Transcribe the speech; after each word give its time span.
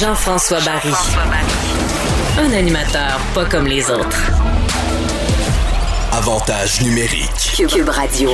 Jean-François 0.00 0.60
Barry. 0.60 0.92
Un 2.38 2.52
animateur 2.52 3.18
pas 3.34 3.44
comme 3.46 3.66
les 3.66 3.90
autres. 3.90 4.30
Avantage 6.12 6.82
numérique. 6.82 7.56
Cube 7.68 7.88
Radio. 7.88 8.30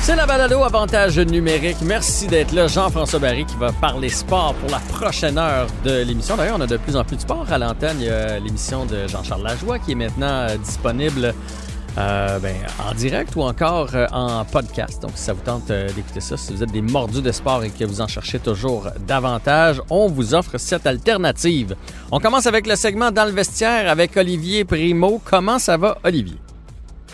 C'est 0.00 0.16
la 0.16 0.24
balado 0.24 0.62
Avantage 0.62 1.18
numérique. 1.18 1.76
Merci 1.82 2.26
d'être 2.26 2.52
là. 2.52 2.68
Jean-François 2.68 3.18
Barry 3.18 3.44
qui 3.44 3.56
va 3.56 3.70
parler 3.70 4.08
sport 4.08 4.54
pour 4.54 4.70
la 4.70 4.78
prochaine 4.78 5.36
heure 5.36 5.66
de 5.84 6.04
l'émission. 6.04 6.36
D'ailleurs, 6.36 6.56
on 6.58 6.62
a 6.62 6.66
de 6.66 6.78
plus 6.78 6.96
en 6.96 7.04
plus 7.04 7.16
de 7.16 7.20
sport 7.20 7.44
à 7.50 7.58
l'antenne. 7.58 7.98
Il 8.00 8.06
y 8.06 8.08
a 8.08 8.38
l'émission 8.38 8.86
de 8.86 9.06
Jean-Charles 9.08 9.42
Lajoie 9.42 9.78
qui 9.78 9.92
est 9.92 9.96
maintenant 9.96 10.48
euh, 10.48 10.56
disponible 10.56 11.34
euh, 11.98 12.38
ben, 12.38 12.54
en 12.88 12.94
direct 12.94 13.34
ou 13.36 13.42
encore 13.42 13.94
euh, 13.94 14.06
en 14.12 14.44
podcast. 14.44 15.02
Donc, 15.02 15.12
si 15.14 15.24
ça 15.24 15.32
vous 15.32 15.42
tente 15.42 15.70
euh, 15.70 15.88
d'écouter 15.92 16.20
ça, 16.20 16.36
si 16.36 16.52
vous 16.52 16.62
êtes 16.62 16.72
des 16.72 16.82
mordus 16.82 17.22
de 17.22 17.32
sport 17.32 17.64
et 17.64 17.70
que 17.70 17.84
vous 17.84 18.00
en 18.00 18.06
cherchez 18.06 18.38
toujours 18.38 18.88
davantage, 19.06 19.82
on 19.90 20.08
vous 20.08 20.34
offre 20.34 20.58
cette 20.58 20.86
alternative. 20.86 21.76
On 22.12 22.20
commence 22.20 22.46
avec 22.46 22.66
le 22.66 22.76
segment 22.76 23.10
dans 23.10 23.24
le 23.24 23.32
vestiaire 23.32 23.90
avec 23.90 24.16
Olivier 24.16 24.64
Primo. 24.64 25.20
Comment 25.24 25.58
ça 25.58 25.76
va, 25.76 25.98
Olivier? 26.04 26.38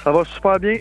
Ça 0.05 0.13
va 0.13 0.25
super 0.25 0.59
bien. 0.59 0.77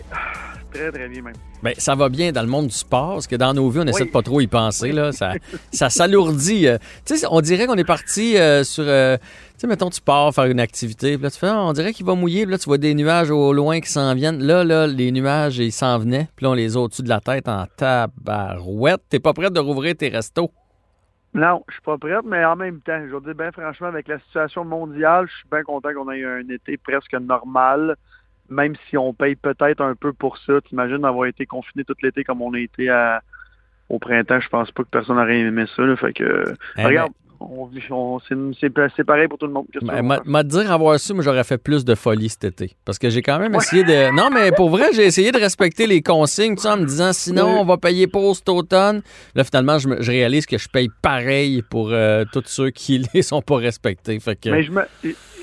Très, 0.72 0.90
très 0.90 1.08
bien 1.08 1.22
même. 1.22 1.34
Ben, 1.62 1.72
ça 1.78 1.94
va 1.94 2.08
bien 2.08 2.32
dans 2.32 2.42
le 2.42 2.48
monde 2.48 2.66
du 2.68 2.74
sport, 2.74 3.14
parce 3.14 3.26
que 3.26 3.36
dans 3.36 3.54
nos 3.54 3.68
vies, 3.70 3.80
on 3.80 3.86
essaie 3.86 4.04
de 4.04 4.10
pas 4.10 4.22
trop 4.22 4.40
y 4.40 4.46
penser. 4.46 4.92
Là. 4.92 5.12
Ça, 5.12 5.32
ça 5.72 5.90
s'alourdit. 5.90 6.68
euh. 6.68 6.78
Tu 7.04 7.16
sais, 7.16 7.26
on 7.30 7.40
dirait 7.40 7.66
qu'on 7.66 7.76
est 7.76 7.84
parti 7.84 8.36
euh, 8.36 8.62
sur... 8.62 8.84
euh, 8.86 9.16
tu 9.16 9.60
sais, 9.60 9.66
mettons, 9.66 9.88
tu 9.88 10.02
pars 10.02 10.34
faire 10.34 10.44
une 10.44 10.60
activité, 10.60 11.14
puis 11.14 11.22
là, 11.22 11.30
tu 11.30 11.38
fais, 11.38 11.48
Ah, 11.48 11.62
on 11.64 11.72
dirait 11.72 11.92
qu'il 11.94 12.04
va 12.04 12.14
mouiller, 12.14 12.42
puis 12.42 12.52
là, 12.52 12.58
tu 12.58 12.66
vois 12.66 12.76
des 12.78 12.94
nuages 12.94 13.30
au 13.30 13.52
loin 13.54 13.80
qui 13.80 13.88
s'en 13.90 14.14
viennent. 14.14 14.42
Là, 14.42 14.64
là, 14.64 14.86
les 14.86 15.10
nuages, 15.10 15.58
ils 15.58 15.72
s'en 15.72 15.98
venaient, 15.98 16.28
puis 16.36 16.44
là, 16.44 16.50
on 16.50 16.54
les 16.54 16.76
a 16.76 16.80
au-dessus 16.80 17.02
de 17.02 17.08
la 17.08 17.20
tête 17.20 17.48
en 17.48 17.64
tabarouette. 17.76 19.00
T'es 19.08 19.18
pas 19.18 19.32
prêt 19.32 19.50
de 19.50 19.58
rouvrir 19.58 19.96
tes 19.96 20.08
restos? 20.08 20.50
Non, 21.34 21.62
je 21.68 21.74
suis 21.74 21.82
pas 21.82 21.98
prête, 21.98 22.24
mais 22.24 22.44
en 22.44 22.56
même 22.56 22.80
temps, 22.80 22.98
je 23.08 23.14
veux 23.14 23.20
dire, 23.20 23.34
bien 23.34 23.52
franchement, 23.52 23.88
avec 23.88 24.08
la 24.08 24.18
situation 24.20 24.64
mondiale, 24.64 25.26
je 25.28 25.36
suis 25.36 25.48
bien 25.50 25.62
content 25.62 25.92
qu'on 25.94 26.10
ait 26.10 26.18
eu 26.18 26.26
un 26.26 26.48
été 26.48 26.76
presque 26.78 27.12
normal, 27.14 27.96
même 28.50 28.74
si 28.88 28.96
on 28.96 29.12
paye 29.12 29.36
peut-être 29.36 29.80
un 29.80 29.94
peu 29.94 30.12
pour 30.12 30.38
ça. 30.38 30.60
T'imagines 30.62 30.98
d'avoir 30.98 31.26
été 31.26 31.46
confiné 31.46 31.84
tout 31.84 31.94
l'été 32.02 32.24
comme 32.24 32.42
on 32.42 32.52
a 32.54 32.58
été 32.58 32.88
à- 32.88 33.22
au 33.88 33.98
printemps, 33.98 34.40
je 34.40 34.48
pense 34.48 34.70
pas 34.72 34.82
que 34.82 34.88
personne 34.88 35.16
n'aurait 35.16 35.38
aimé 35.38 35.64
ça. 35.74 35.82
Là, 35.82 35.96
fait 35.96 36.12
que, 36.12 36.54
Eh 36.76 36.84
regarde, 36.84 37.12
on, 37.40 37.66
vit- 37.66 37.80
on- 37.90 38.18
c'est 38.20 39.04
pareil 39.04 39.28
pour 39.28 39.38
tout 39.38 39.46
le 39.46 39.52
monde. 39.52 39.66
M'a 40.26 40.42
dire 40.42 40.70
avoir 40.72 40.98
su, 40.98 41.12
moi, 41.14 41.22
j'aurais 41.22 41.44
fait 41.44 41.58
plus 41.58 41.84
de 41.84 41.94
folie 41.94 42.28
cet 42.28 42.44
été. 42.44 42.72
Parce 42.84 42.98
que 42.98 43.08
j'ai 43.10 43.22
quand 43.22 43.38
même 43.38 43.54
essayé 43.54 43.82
de. 43.84 44.14
Non, 44.14 44.28
mais 44.32 44.52
pour 44.52 44.70
vrai, 44.70 44.86
j'ai 44.92 45.04
essayé 45.06 45.32
de 45.32 45.38
respecter 45.38 45.86
les 45.86 46.02
consignes, 46.02 46.56
tu 46.56 46.62
sais, 46.62 46.68
en 46.68 46.76
me 46.76 46.84
disant 46.84 47.12
sinon, 47.12 47.46
Oui. 47.54 47.58
on 47.60 47.64
va 47.64 47.76
payer 47.76 48.06
pour 48.06 48.34
cet 48.36 48.48
automne. 48.48 49.02
Là, 49.34 49.44
finalement, 49.44 49.78
je, 49.78 49.88
me- 49.88 50.02
je 50.02 50.10
réalise 50.10 50.46
que 50.46 50.58
je 50.58 50.68
paye 50.68 50.88
pareil 51.02 51.62
pour 51.62 51.90
euh, 51.92 52.24
tous 52.32 52.44
ceux 52.46 52.70
qui 52.70 53.04
les 53.14 53.22
sont 53.22 53.42
pas 53.42 53.56
respectés. 53.56 54.18
Fait 54.20 54.36
que. 54.36 54.50
Mais 54.50 54.62
je 54.62 54.72
me, 54.72 54.82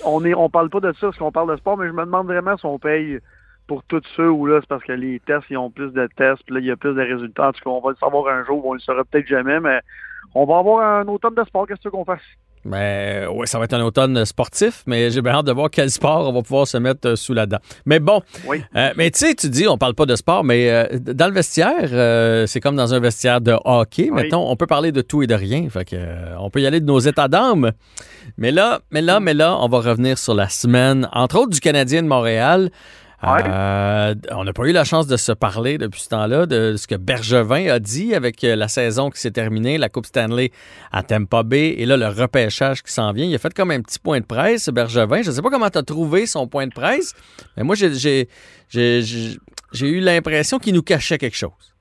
on 0.06 0.24
est, 0.26 0.34
on 0.34 0.50
parle 0.50 0.70
pas 0.70 0.80
de 0.80 0.92
ça 0.94 1.08
parce 1.08 1.18
qu'on 1.18 1.32
parle 1.32 1.52
de 1.52 1.58
sport, 1.58 1.78
mais 1.78 1.88
je 1.88 1.94
me 1.94 2.06
demande 2.06 2.28
vraiment 2.28 2.58
si 2.58 2.66
on 2.66 2.78
paye 2.80 3.20
pour 3.68 3.84
tous 3.84 4.01
ceux 4.16 4.29
où 4.29 4.46
là, 4.46 4.59
c'est 4.62 4.68
parce 4.68 4.84
que 4.84 4.91
les 4.94 5.19
tests, 5.25 5.46
ils 5.50 5.57
ont 5.57 5.69
plus 5.69 5.91
de 5.91 6.07
tests, 6.18 6.44
puis 6.46 6.56
là, 6.56 6.59
il 6.62 6.66
y 6.68 6.72
a 6.72 6.75
plus 6.75 6.94
de 6.94 7.01
résultats. 7.01 7.50
En 7.50 7.51
tout 7.53 7.62
cas, 7.63 7.69
on 7.69 7.81
va 7.81 7.91
le 7.91 7.97
savoir 7.97 8.28
un 8.34 8.44
jour, 8.46 8.66
on 8.66 8.74
le 8.74 8.79
saura 8.79 9.03
peut-être 9.03 9.28
jamais, 9.28 9.59
mais 9.59 9.79
on 10.35 10.46
va 10.46 10.57
avoir 10.59 10.85
un 11.00 11.07
automne 11.07 11.35
de 11.35 11.44
sport. 11.46 11.68
Qu'est-ce 11.68 11.78
que 11.78 11.84
tu 11.84 11.88
veux 11.88 11.91
qu'on 11.91 12.06
fasse? 12.06 12.22
Ben, 12.66 13.28
ouais, 13.28 13.46
ça 13.46 13.59
va 13.59 13.66
être 13.66 13.73
un 13.73 13.84
automne 13.84 14.23
sportif, 14.23 14.84
mais 14.88 15.09
j'ai 15.12 15.22
bien 15.22 15.34
hâte 15.34 15.46
de 15.46 15.52
voir 15.52 15.69
quel 15.69 15.90
sport 15.90 16.29
on 16.29 16.31
va 16.31 16.41
pouvoir 16.44 16.66
se 16.66 16.78
mettre 16.78 17.09
euh, 17.09 17.16
sous 17.18 17.34
la 17.34 17.46
dent. 17.46 17.57
Mais 17.85 18.00
bon, 18.00 18.22
Oui. 18.47 18.63
euh, 18.78 18.91
mais 18.96 19.12
tu 19.12 19.19
sais, 19.19 19.35
tu 19.35 19.50
dis, 19.50 19.68
on 19.68 19.78
parle 19.78 19.96
pas 19.96 20.06
de 20.06 20.16
sport, 20.16 20.46
mais 20.46 20.72
euh, 20.72 20.85
dans 20.97 21.28
le 21.28 21.34
vestiaire, 21.34 21.90
euh, 21.91 22.46
c'est 22.47 22.62
comme 22.62 22.78
dans 22.78 22.94
un 22.94 23.02
vestiaire 23.02 23.41
de 23.41 23.53
hockey. 23.66 24.03
Oui. 24.03 24.23
Mettons, 24.23 24.50
on 24.50 24.56
peut 24.56 24.66
parler 24.66 24.94
de 24.94 25.02
tout 25.02 25.22
et 25.23 25.28
de 25.28 25.35
rien. 25.35 25.68
Fait 25.69 25.84
que, 25.84 25.97
on 26.40 26.50
peut 26.50 26.62
y 26.62 26.66
aller 26.66 26.79
de 26.79 26.85
nos 26.85 27.00
états 27.00 27.28
d'âme. 27.28 27.73
Mais 28.38 28.52
là, 28.52 28.79
mais 28.91 29.02
là, 29.02 29.19
mais 29.19 29.34
là, 29.34 29.57
on 29.59 29.68
va 29.68 29.79
revenir 29.79 30.18
sur 30.18 30.34
la 30.34 30.47
semaine, 30.47 31.09
entre 31.12 31.38
autres 31.40 31.50
du 31.52 31.59
Canadien 31.59 32.02
de 32.02 32.07
Montréal. 32.07 32.69
Ouais. 33.23 33.41
Euh, 33.47 34.16
on 34.31 34.44
n'a 34.44 34.51
pas 34.51 34.66
eu 34.66 34.73
la 34.73 34.84
chance 34.84 35.07
de 35.07 35.16
se 35.16 35.31
parler 35.31 35.78
depuis 35.78 36.01
ce 36.01 36.09
temps-là 36.09 36.45
de 36.45 36.75
ce 36.75 36.88
que 36.88 36.95
Bergevin 36.95 37.69
a 37.72 37.79
dit 37.79 38.13
avec 38.13 38.44
euh, 38.44 38.56
la 38.57 38.67
saison 38.67 39.09
qui 39.09 39.19
s'est 39.22 39.31
terminée, 39.31 39.78
la 39.78 39.88
Coupe 39.88 40.06
Stanley 40.06 40.51
à 40.91 41.03
Tampa 41.03 41.44
Bay 41.44 41.75
et 41.78 41.85
là 41.85 41.95
le 41.95 42.07
repêchage 42.07 42.84
qui 42.84 42.91
s'en 42.91 43.11
vient. 43.13 43.25
Il 43.25 43.34
a 43.34 43.38
fait 43.38 43.53
comme 43.53 43.72
un 43.72 43.81
petit 43.81 44.00
point 44.00 44.19
de 44.19 44.25
presse, 44.25 44.67
Bergevin. 44.69 45.22
Je 45.22 45.29
ne 45.29 45.35
sais 45.35 45.41
pas 45.41 45.50
comment 45.50 45.69
tu 45.69 45.78
as 45.78 45.84
trouvé 45.84 46.25
son 46.25 46.47
point 46.47 46.67
de 46.67 46.73
presse, 46.73 47.13
mais 47.56 47.63
moi 47.63 47.75
j'ai- 47.75 48.28
eu 49.81 50.00
l'impression 50.01 50.59
qu'il 50.59 50.73
nous 50.73 50.81
cachait 50.84 51.17
quelque 51.17 51.38
chose. 51.38 51.73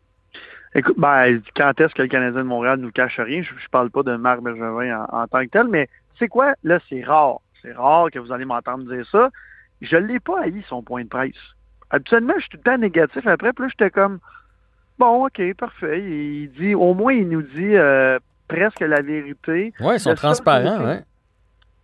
Écoute, 0.74 0.96
ben, 0.96 1.40
quand 1.56 1.72
est-ce 1.80 1.92
que 1.94 2.02
le 2.02 2.08
Canadien 2.08 2.38
de 2.40 2.46
Montréal 2.46 2.78
nous 2.78 2.92
cache 2.92 3.18
rien? 3.18 3.42
Je, 3.42 3.48
je 3.48 3.68
parle 3.70 3.90
pas 3.90 4.02
de 4.02 4.16
Marc 4.16 4.40
Bergevin 4.42 5.06
en, 5.10 5.22
en 5.22 5.26
tant 5.26 5.42
que 5.44 5.50
tel, 5.50 5.66
mais 5.68 5.88
c'est 6.18 6.28
quoi? 6.28 6.54
Là, 6.64 6.78
c'est 6.88 7.02
rare. 7.02 7.40
C'est 7.60 7.72
rare 7.74 8.10
que 8.12 8.18
vous 8.18 8.32
allez 8.32 8.44
m'entendre 8.44 8.84
dire 8.84 9.04
ça. 9.10 9.28
Je 9.82 9.96
l'ai 9.96 10.20
pas 10.20 10.42
haï, 10.42 10.64
son 10.68 10.82
point 10.82 11.04
de 11.04 11.08
presse. 11.08 11.34
Habituellement, 11.90 12.32
je 12.36 12.42
suis 12.42 12.50
tout 12.50 12.56
le 12.56 12.62
temps 12.62 12.78
négatif 12.78 13.26
après, 13.26 13.52
puis 13.52 13.64
là, 13.64 13.68
j'étais 13.68 13.90
comme, 13.90 14.20
bon, 14.98 15.26
OK, 15.26 15.42
parfait. 15.54 16.00
Il 16.00 16.50
dit, 16.52 16.74
au 16.74 16.94
moins, 16.94 17.12
il 17.12 17.28
nous 17.28 17.42
dit 17.42 17.76
euh, 17.76 18.18
presque 18.48 18.80
la 18.80 19.02
vérité. 19.02 19.74
Ouais, 19.80 19.96
ils 19.96 20.00
sont 20.00 20.10
Le 20.10 20.16
transparents. 20.16 21.02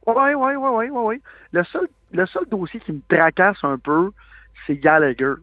Oui, 0.06 0.14
oui, 0.16 0.54
oui, 0.54 0.54
oui, 0.56 0.88
oui, 0.90 1.00
oui. 1.04 1.22
Le 1.52 1.64
seul, 1.64 1.88
le 2.12 2.24
seul 2.26 2.46
dossier 2.46 2.80
qui 2.80 2.92
me 2.92 3.00
tracasse 3.08 3.62
un 3.62 3.78
peu, 3.78 4.12
c'est 4.66 4.76
Gallagher. 4.76 5.34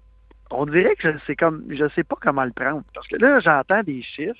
On 0.49 0.65
dirait 0.65 0.95
que 0.95 1.11
je 1.11 1.33
comme 1.33 1.63
je 1.69 1.87
sais 1.89 2.03
pas 2.03 2.15
comment 2.19 2.45
le 2.45 2.51
prendre. 2.51 2.83
Parce 2.93 3.07
que 3.07 3.17
là, 3.17 3.39
j'entends 3.39 3.83
des 3.83 4.01
chiffres 4.01 4.33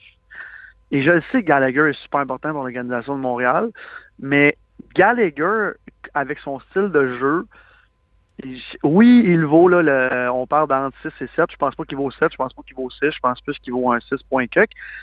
et 0.91 1.03
je 1.03 1.11
le 1.11 1.21
sais 1.31 1.41
que 1.41 1.47
Gallagher 1.47 1.89
est 1.89 2.01
super 2.01 2.21
important 2.21 2.51
pour 2.51 2.61
l'organisation 2.61 3.15
de 3.15 3.21
Montréal, 3.21 3.71
mais 4.19 4.57
Gallagher, 4.93 5.71
avec 6.13 6.39
son 6.39 6.59
style 6.59 6.89
de 6.89 7.17
jeu, 7.17 7.45
oui, 8.83 9.23
il 9.25 9.45
vaut, 9.45 9.67
là, 9.69 9.81
le, 9.81 10.29
on 10.29 10.45
parle 10.45 10.67
d'entre 10.67 10.97
6 11.01 11.23
et 11.23 11.29
7. 11.35 11.51
Je 11.51 11.55
pense 11.55 11.73
pas 11.75 11.85
qu'il 11.85 11.97
vaut 11.97 12.11
7, 12.11 12.31
je 12.31 12.37
pense 12.37 12.53
pas 12.53 12.61
qu'il 12.63 12.75
vaut 12.75 12.89
6, 12.89 13.11
je 13.11 13.19
pense 13.19 13.39
plus 13.41 13.57
qu'il 13.59 13.73
vaut 13.73 13.91
un 13.91 13.99
6 14.01 14.15
point. 14.29 14.45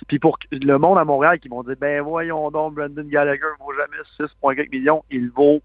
Puis 0.06 0.18
pour 0.18 0.38
le 0.50 0.76
monde 0.76 0.98
à 0.98 1.04
Montréal 1.04 1.38
qui 1.38 1.48
vont 1.48 1.62
dire, 1.62 1.76
ben 1.80 2.02
voyons 2.02 2.50
donc, 2.50 2.74
Brandon 2.74 3.04
Gallagher 3.04 3.40
vaut 3.58 3.72
jamais 3.72 4.02
6 4.18 4.34
point 4.40 4.54
millions, 4.70 5.02
il 5.10 5.30
vaut 5.30 5.62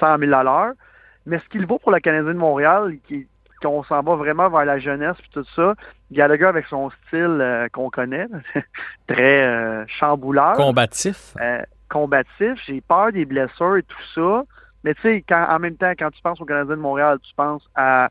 100 0.00 0.18
000 0.18 0.32
à 0.32 0.42
l'heure. 0.42 0.72
Mais 1.26 1.38
ce 1.40 1.48
qu'il 1.48 1.66
vaut 1.66 1.78
pour 1.78 1.92
le 1.92 2.00
Canadien 2.00 2.32
de 2.32 2.38
Montréal, 2.38 2.96
qui, 3.06 3.26
qu'on 3.60 3.82
s'en 3.84 4.02
va 4.02 4.14
vraiment 4.16 4.48
vers 4.48 4.64
la 4.64 4.78
jeunesse 4.78 5.16
puis 5.18 5.30
tout 5.32 5.44
ça, 5.54 5.74
Gallagher 6.12 6.46
avec 6.46 6.66
son 6.66 6.90
style 6.90 7.38
euh, 7.40 7.68
qu'on 7.68 7.90
connaît, 7.90 8.26
très 9.06 9.46
euh, 9.46 9.84
chambouleur 9.88 10.54
Combatif. 10.54 11.34
euh, 11.40 11.62
combatif. 11.88 12.60
J'ai 12.66 12.80
peur 12.80 13.12
des 13.12 13.24
blessures 13.24 13.76
et 13.76 13.82
tout 13.82 14.02
ça. 14.14 14.44
Mais 14.86 14.94
tu 14.94 15.00
sais, 15.02 15.24
en 15.34 15.58
même 15.58 15.76
temps, 15.76 15.90
quand 15.98 16.12
tu 16.12 16.22
penses 16.22 16.40
au 16.40 16.44
Canadien 16.44 16.76
de 16.76 16.80
Montréal, 16.80 17.18
tu 17.20 17.34
penses 17.34 17.68
à, 17.74 18.08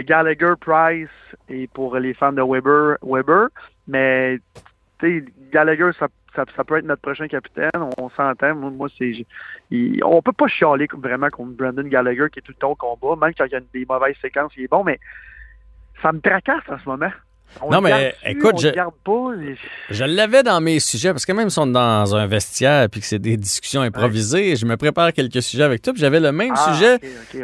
Gallagher, 0.00 0.54
Price 0.60 1.08
et 1.48 1.68
pour 1.68 1.96
les 1.96 2.14
fans 2.14 2.32
de 2.32 2.42
Weber, 2.42 2.96
Weber. 3.00 3.46
Mais 3.86 4.40
tu 4.98 5.20
sais, 5.20 5.24
Gallagher, 5.52 5.92
ça, 5.96 6.08
peut 6.64 6.78
être 6.78 6.84
notre 6.84 7.00
prochain 7.00 7.28
capitaine. 7.28 7.70
On, 7.96 8.10
s'entend. 8.10 8.56
Moi, 8.56 8.70
moi 8.70 8.88
c'est, 8.98 9.24
on 10.02 10.20
peut 10.20 10.32
pas 10.32 10.48
chialer 10.48 10.88
vraiment 10.92 11.30
contre 11.30 11.52
Brandon 11.52 11.84
Gallagher 11.84 12.26
qui 12.32 12.40
est 12.40 12.42
tout 12.42 12.52
le 12.52 12.60
temps 12.60 12.72
au 12.72 12.74
combat, 12.74 13.14
même 13.24 13.32
quand 13.32 13.44
il 13.44 13.52
y 13.52 13.54
a 13.54 13.60
des 13.60 13.86
mauvaises 13.88 14.16
séquences, 14.20 14.52
il 14.56 14.64
est 14.64 14.68
bon. 14.68 14.82
Mais 14.82 14.98
ça 16.02 16.10
me 16.10 16.20
tracasse 16.20 16.68
en 16.68 16.78
ce 16.80 16.88
moment. 16.88 17.12
On 17.62 17.70
Non, 17.70 17.80
mais, 17.80 18.14
écoute, 18.24 18.58
je- 18.60 18.68
pas. 19.04 19.32
et- 19.42 19.56
l'avais 20.04 20.42
dans 20.42 20.60
mes 20.60 20.80
sujets, 20.80 21.10
parce 21.10 21.26
que 21.26 21.32
même 21.32 21.50
si 21.50 21.58
on 21.58 21.66
est 21.66 21.72
dans 21.72 22.14
un 22.16 22.26
vestiaire 22.26 22.88
puis 22.88 23.00
que 23.00 23.06
c'est 23.06 23.18
des 23.18 23.36
discussions 23.36 23.82
improvisées, 23.82 24.56
je 24.56 24.64
me 24.66 24.76
prépare 24.76 25.12
quelques 25.12 25.42
sujets 25.42 25.64
avec 25.64 25.82
toi, 25.82 25.92
puis 25.92 26.00
j'avais 26.00 26.20
le 26.20 26.32
même 26.32 26.54
Ah, 26.56 26.72
sujet 26.74 26.98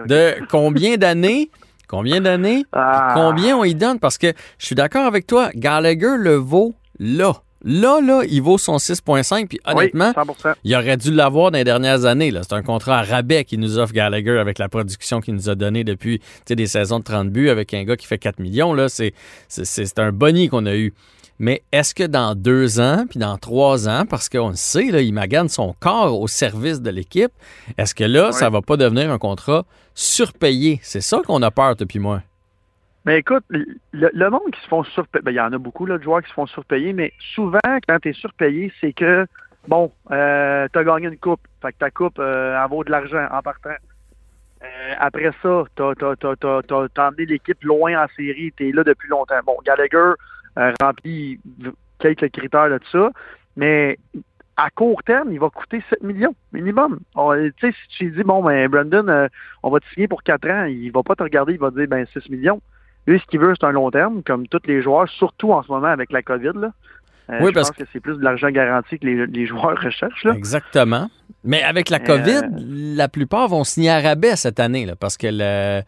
de 0.07 0.35
combien 0.49 0.97
d'années, 0.97 1.51
combien 1.89 2.21
d'années, 2.21 2.65
Ah. 2.73 3.13
combien 3.15 3.57
on 3.57 3.65
y 3.65 3.75
donne, 3.75 3.99
parce 3.99 4.17
que 4.19 4.33
je 4.59 4.67
suis 4.67 4.75
d'accord 4.75 5.05
avec 5.07 5.27
toi, 5.27 5.51
Gallagher 5.55 6.17
le 6.19 6.35
vaut 6.37 6.75
là. 6.99 7.33
Là, 7.65 8.01
là, 8.01 8.23
il 8.29 8.43
vaut 8.43 8.59
son 8.59 8.77
6,5. 8.77 9.49
Puis 9.49 9.61
honnêtement, 9.65 10.13
oui, 10.17 10.25
100%. 10.25 10.55
il 10.65 10.75
aurait 10.75 10.97
dû 10.97 11.11
l'avoir 11.11 11.51
dans 11.51 11.59
les 11.59 11.65
dernières 11.65 12.05
années. 12.05 12.33
C'est 12.43 12.53
un 12.53 12.63
contrat 12.63 12.99
à 12.99 13.03
rabais 13.03 13.45
qui 13.45 13.59
nous 13.59 13.79
offre 13.79 13.93
Gallagher 13.93 14.39
avec 14.39 14.59
la 14.59 14.69
production 14.69 15.21
qu'il 15.21 15.35
nous 15.35 15.49
a 15.49 15.55
donnée 15.55 15.85
depuis 15.85 16.21
des 16.47 16.67
saisons 16.67 16.99
de 16.99 17.05
30 17.05 17.31
buts 17.31 17.49
avec 17.49 17.75
un 17.75 17.85
gars 17.85 17.97
qui 17.97 18.07
fait 18.07 18.19
4 18.19 18.39
millions. 18.41 18.75
C'est, 18.89 19.99
un 19.99 20.13
boni 20.13 20.49
qu'on 20.49 20.67
a 20.67 20.77
eu. 20.77 20.93
Mais 21.39 21.63
est-ce 21.71 21.95
que 21.95 22.05
dans 22.05 22.35
deux 22.35 22.81
ans, 22.81 23.05
puis 23.09 23.19
dans 23.19 23.37
trois 23.37 23.89
ans, 23.89 24.07
parce 24.09 24.31
qu'on 24.31 24.51
le 24.51 24.57
sait, 24.57 24.91
là, 24.91 25.03
il 25.03 25.13
magane 25.13 25.51
son 25.51 25.75
corps 25.79 26.19
au 26.19 26.29
service 26.29 26.81
de 26.81 26.89
l'équipe, 26.89 27.33
est-ce 27.77 27.95
que 27.95 28.05
là, 28.05 28.33
ça 28.33 28.49
va 28.49 28.63
pas 28.63 28.79
devenir 28.79 29.11
un 29.11 29.19
contrat 29.19 29.67
surpayé? 29.95 30.81
C'est 30.83 31.03
ça 31.03 31.21
qu'on 31.27 31.43
a 31.43 31.51
peur, 31.51 31.77
depuis 31.77 31.99
moi. 31.99 32.23
Mais 33.07 33.19
écoute, 33.21 33.45
le, 33.51 34.29
monde 34.31 34.51
qui 34.53 34.61
se 34.61 34.69
font 34.69 34.83
surpayer, 34.83 35.23
ben, 35.23 35.31
il 35.31 35.37
y 35.37 35.41
en 35.41 35.53
a 35.53 35.59
beaucoup 35.59 35.87
là, 35.87 35.97
de 35.97 36.03
joueurs 36.03 36.23
qui 36.23 36.29
se 36.29 36.35
font 36.35 36.47
surpayer, 36.47 36.93
mais 36.93 37.13
souvent, 37.35 37.61
quand 37.89 37.99
tu 38.01 38.11
es 38.11 38.13
surpayé, 38.13 38.73
c'est 38.81 38.93
que, 38.93 39.27
bon, 39.69 39.93
euh, 40.11 40.67
tu 40.73 40.79
as 40.79 40.85
gagné 40.85 41.07
une 41.07 41.19
coupe. 41.19 41.41
Fait 41.63 41.73
que 41.73 41.79
ta 41.79 41.91
coupe, 41.91 42.19
euh, 42.19 42.61
elle 42.61 42.69
vaut 42.69 42.83
de 42.83 42.91
l'argent 42.91 43.27
en 43.31 43.43
partant. 43.43 43.71
Euh, 44.63 44.95
après 44.99 45.31
ça, 45.43 45.65
tu 45.77 45.83
as, 45.83 47.09
emmené 47.09 47.27
l'équipe 47.27 47.63
loin 47.63 48.03
en 48.03 48.09
série. 48.17 48.53
Tu 48.57 48.69
es 48.69 48.73
là 48.73 48.83
depuis 48.83 49.09
longtemps. 49.09 49.39
Bon, 49.47 49.57
Gallagher 49.65 50.15
euh, 50.59 50.73
remplit 50.81 51.39
quelques 51.99 52.31
critères 52.31 52.71
de 52.71 52.81
ça, 52.91 53.11
mais 53.57 53.99
à 54.57 54.71
court 54.71 55.03
terme, 55.03 55.33
il 55.33 55.39
va 55.39 55.51
coûter 55.51 55.83
7 55.91 56.03
millions 56.03 56.35
minimum. 56.53 57.01
Tu 57.15 57.53
sais, 57.61 57.73
si 57.73 57.99
tu 57.99 58.11
dis, 58.11 58.23
bon, 58.23 58.43
ben, 58.43 58.69
Brandon, 58.69 59.07
euh, 59.09 59.29
on 59.63 59.71
va 59.71 59.81
te 59.81 59.87
signer 59.91 60.09
pour 60.09 60.23
4 60.23 60.51
ans, 60.51 60.65
il 60.65 60.91
va 60.91 61.03
pas 61.03 61.15
te 61.15 61.23
regarder, 61.23 61.55
il 61.55 61.59
va 61.59 61.71
te 61.71 61.77
dire, 61.77 61.89
ben, 61.89 62.07
6 62.13 62.31
millions. 62.31 62.61
Lui, 63.07 63.21
ce 63.21 63.25
qu'il 63.27 63.41
veut, 63.41 63.55
c'est 63.59 63.67
un 63.67 63.71
long 63.73 63.91
terme, 63.91 64.23
comme 64.23 64.47
tous 64.49 64.61
les 64.67 64.83
joueurs, 64.83 65.09
surtout 65.09 65.53
en 65.53 65.63
ce 65.63 65.69
moment 65.71 65.87
avec 65.89 66.11
la 66.13 66.23
COVID. 66.23 66.53
Là. 66.55 66.73
Euh, 67.31 67.39
Oui, 67.41 67.49
je 67.49 67.55
parce 67.55 67.71
pense 67.71 67.77
que 67.79 67.85
c'est 67.93 68.01
plus 68.01 68.17
de 68.19 68.23
l'argent 68.23 68.49
garanti 68.51 68.99
que 68.99 69.07
les, 69.07 69.27
les 69.27 69.47
joueurs 69.47 69.79
recherchent. 69.83 70.25
Là. 70.25 70.33
Exactement. 70.35 71.09
Mais 71.45 71.63
avec 71.63 71.91
la 71.91 71.99
Euh, 72.01 72.05
COVID, 72.05 72.41
la 72.97 73.09
plupart 73.09 73.49
vont 73.49 73.65
signer 73.65 73.91
à 73.91 74.01
rabais 74.01 74.37
cette 74.37 74.59
année, 74.61 74.87
là, 74.87 74.95
parce 74.97 75.17
que 75.17 75.29
le- 75.31 75.83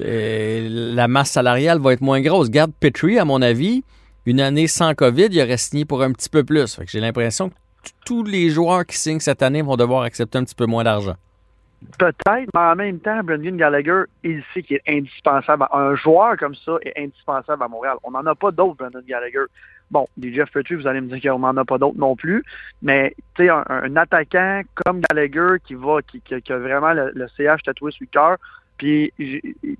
euh, 0.00 0.68
la 0.94 1.08
masse 1.08 1.30
salariale 1.30 1.78
va 1.78 1.92
être 1.92 2.00
moins 2.02 2.20
grosse. 2.20 2.50
Garde 2.50 2.72
Petrie, 2.78 3.18
à 3.18 3.24
mon 3.24 3.40
avis, 3.42 3.82
une 4.26 4.40
année 4.40 4.66
sans 4.66 4.94
COVID, 4.94 5.28
il 5.30 5.40
aurait 5.42 5.56
signé 5.56 5.84
pour 5.84 6.02
un 6.02 6.12
petit 6.12 6.28
peu 6.28 6.44
plus. 6.44 6.78
J'ai 6.86 7.00
l'impression 7.00 7.48
que 7.50 7.54
tous 8.04 8.22
les 8.24 8.50
joueurs 8.50 8.84
qui 8.84 8.96
signent 8.98 9.20
cette 9.20 9.42
année 9.42 9.62
vont 9.62 9.76
devoir 9.76 10.02
accepter 10.02 10.38
un 10.38 10.44
petit 10.44 10.54
peu 10.54 10.66
moins 10.66 10.84
d'argent. 10.84 11.14
Peut-être, 11.98 12.50
mais 12.54 12.60
en 12.60 12.76
même 12.76 12.98
temps, 13.00 13.22
Brendan 13.22 13.56
Gallagher, 13.56 14.02
il 14.22 14.42
sait 14.52 14.62
qu'il 14.62 14.76
est 14.76 14.98
indispensable. 14.98 15.66
Un 15.72 15.94
joueur 15.94 16.36
comme 16.36 16.54
ça 16.54 16.76
est 16.82 16.92
indispensable 16.98 17.62
à 17.62 17.68
Montréal. 17.68 17.96
On 18.02 18.10
n'en 18.10 18.26
a 18.26 18.34
pas 18.34 18.50
d'autres, 18.50 18.76
Brendan 18.76 19.02
Gallagher. 19.06 19.44
Bon, 19.90 20.06
des 20.16 20.34
Jeff 20.34 20.50
Petrie, 20.50 20.74
vous 20.74 20.86
allez 20.86 21.00
me 21.00 21.16
dire 21.16 21.32
qu'on 21.32 21.38
n'en 21.38 21.56
a 21.56 21.64
pas 21.64 21.78
d'autres 21.78 21.98
non 21.98 22.16
plus. 22.16 22.44
Mais, 22.82 23.14
tu 23.34 23.44
sais, 23.44 23.50
un, 23.50 23.96
attaquant 23.96 24.62
comme 24.74 25.00
Gallagher 25.08 25.58
qui 25.64 25.74
va, 25.74 26.00
qui, 26.02 26.20
a 26.52 26.58
vraiment 26.58 26.92
le, 26.92 27.26
CH 27.36 27.62
tatoué 27.62 27.92
sur 27.92 28.04
le 28.04 28.10
cœur. 28.10 28.36
Puis, 28.78 29.12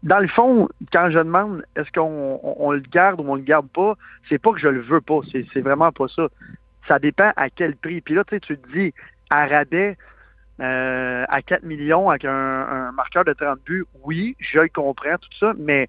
dans 0.03 0.21
le 0.21 0.29
fond, 0.29 0.69
quand 0.93 1.11
je 1.11 1.19
demande 1.19 1.65
est-ce 1.75 1.91
qu'on 1.93 2.41
on- 2.43 2.57
on 2.59 2.73
le 2.73 2.81
garde 2.81 3.21
ou 3.21 3.25
on 3.29 3.35
le 3.35 3.43
garde 3.43 3.69
pas, 3.69 3.95
c'est 4.29 4.39
pas 4.39 4.53
que 4.53 4.59
je 4.59 4.69
le 4.69 4.81
veux 4.81 5.03
pas. 5.03 5.21
C'est 5.33 5.61
vraiment 5.61 5.93
pas 5.93 6.09
ça. 6.09 6.29
Ça 6.89 6.99
dépend 6.99 7.33
à 7.37 7.51
quel 7.51 7.77
prix. 7.77 8.01
Puis 8.01 8.15
là, 8.15 8.25
tu 8.25 8.37
sais, 8.37 8.41
tu 8.41 8.57
te 8.57 8.73
dis, 8.73 8.95
à 9.29 9.47
rabais, 9.47 9.99
euh, 10.61 11.25
à 11.29 11.43
4 11.43 11.65
millions 11.65 12.09
avec 12.11 12.25
un, 12.25 12.31
un 12.31 12.93
marqueur 12.93 13.25
de 13.25 13.33
30 13.33 13.59
buts, 13.65 13.85
oui, 14.05 14.37
je 14.39 14.61
le 14.61 14.69
comprends, 14.69 15.17
tout 15.21 15.39
ça, 15.39 15.53
mais 15.59 15.89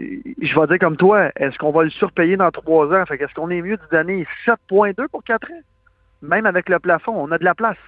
euh, 0.00 0.04
je 0.42 0.58
vais 0.58 0.66
dire 0.66 0.78
comme 0.78 0.96
toi, 0.96 1.30
est-ce 1.36 1.56
qu'on 1.58 1.70
va 1.70 1.84
le 1.84 1.90
surpayer 1.90 2.36
dans 2.36 2.50
trois 2.50 2.86
ans? 2.92 3.06
Fait 3.06 3.18
qu'est-ce 3.18 3.34
qu'on 3.34 3.50
est 3.50 3.62
mieux 3.62 3.76
de 3.76 3.82
donner 3.90 4.26
7.2 4.46 5.08
pour 5.08 5.22
4 5.24 5.50
ans? 5.50 5.60
Même 6.22 6.46
avec 6.46 6.68
le 6.68 6.78
plafond, 6.78 7.14
on 7.16 7.30
a 7.30 7.38
de 7.38 7.44
la 7.44 7.54
place. 7.54 7.78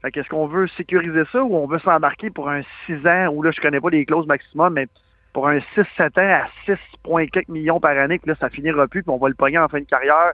Fait 0.00 0.10
qu'est-ce 0.10 0.28
qu'on 0.28 0.46
veut 0.46 0.66
sécuriser 0.68 1.22
ça 1.30 1.44
ou 1.44 1.54
on 1.54 1.66
veut 1.66 1.78
s'embarquer 1.78 2.30
pour 2.30 2.48
un 2.50 2.62
6 2.86 3.06
ans 3.06 3.28
où 3.32 3.42
là, 3.42 3.50
je 3.52 3.60
connais 3.60 3.80
pas 3.80 3.90
les 3.90 4.04
clauses 4.04 4.26
maximum, 4.26 4.72
mais 4.74 4.88
pour 5.32 5.48
un 5.48 5.58
6-7 5.76 6.18
ans 6.20 6.44
à 6.44 6.72
6,4 7.06 7.50
millions 7.50 7.78
par 7.78 7.96
année, 7.96 8.18
que 8.18 8.28
là, 8.28 8.34
ça 8.40 8.50
finira 8.50 8.86
plus, 8.88 9.02
puis 9.02 9.12
on 9.12 9.18
va 9.18 9.28
le 9.28 9.34
pogner 9.34 9.58
en 9.58 9.68
fin 9.68 9.80
de 9.80 9.84
carrière, 9.84 10.32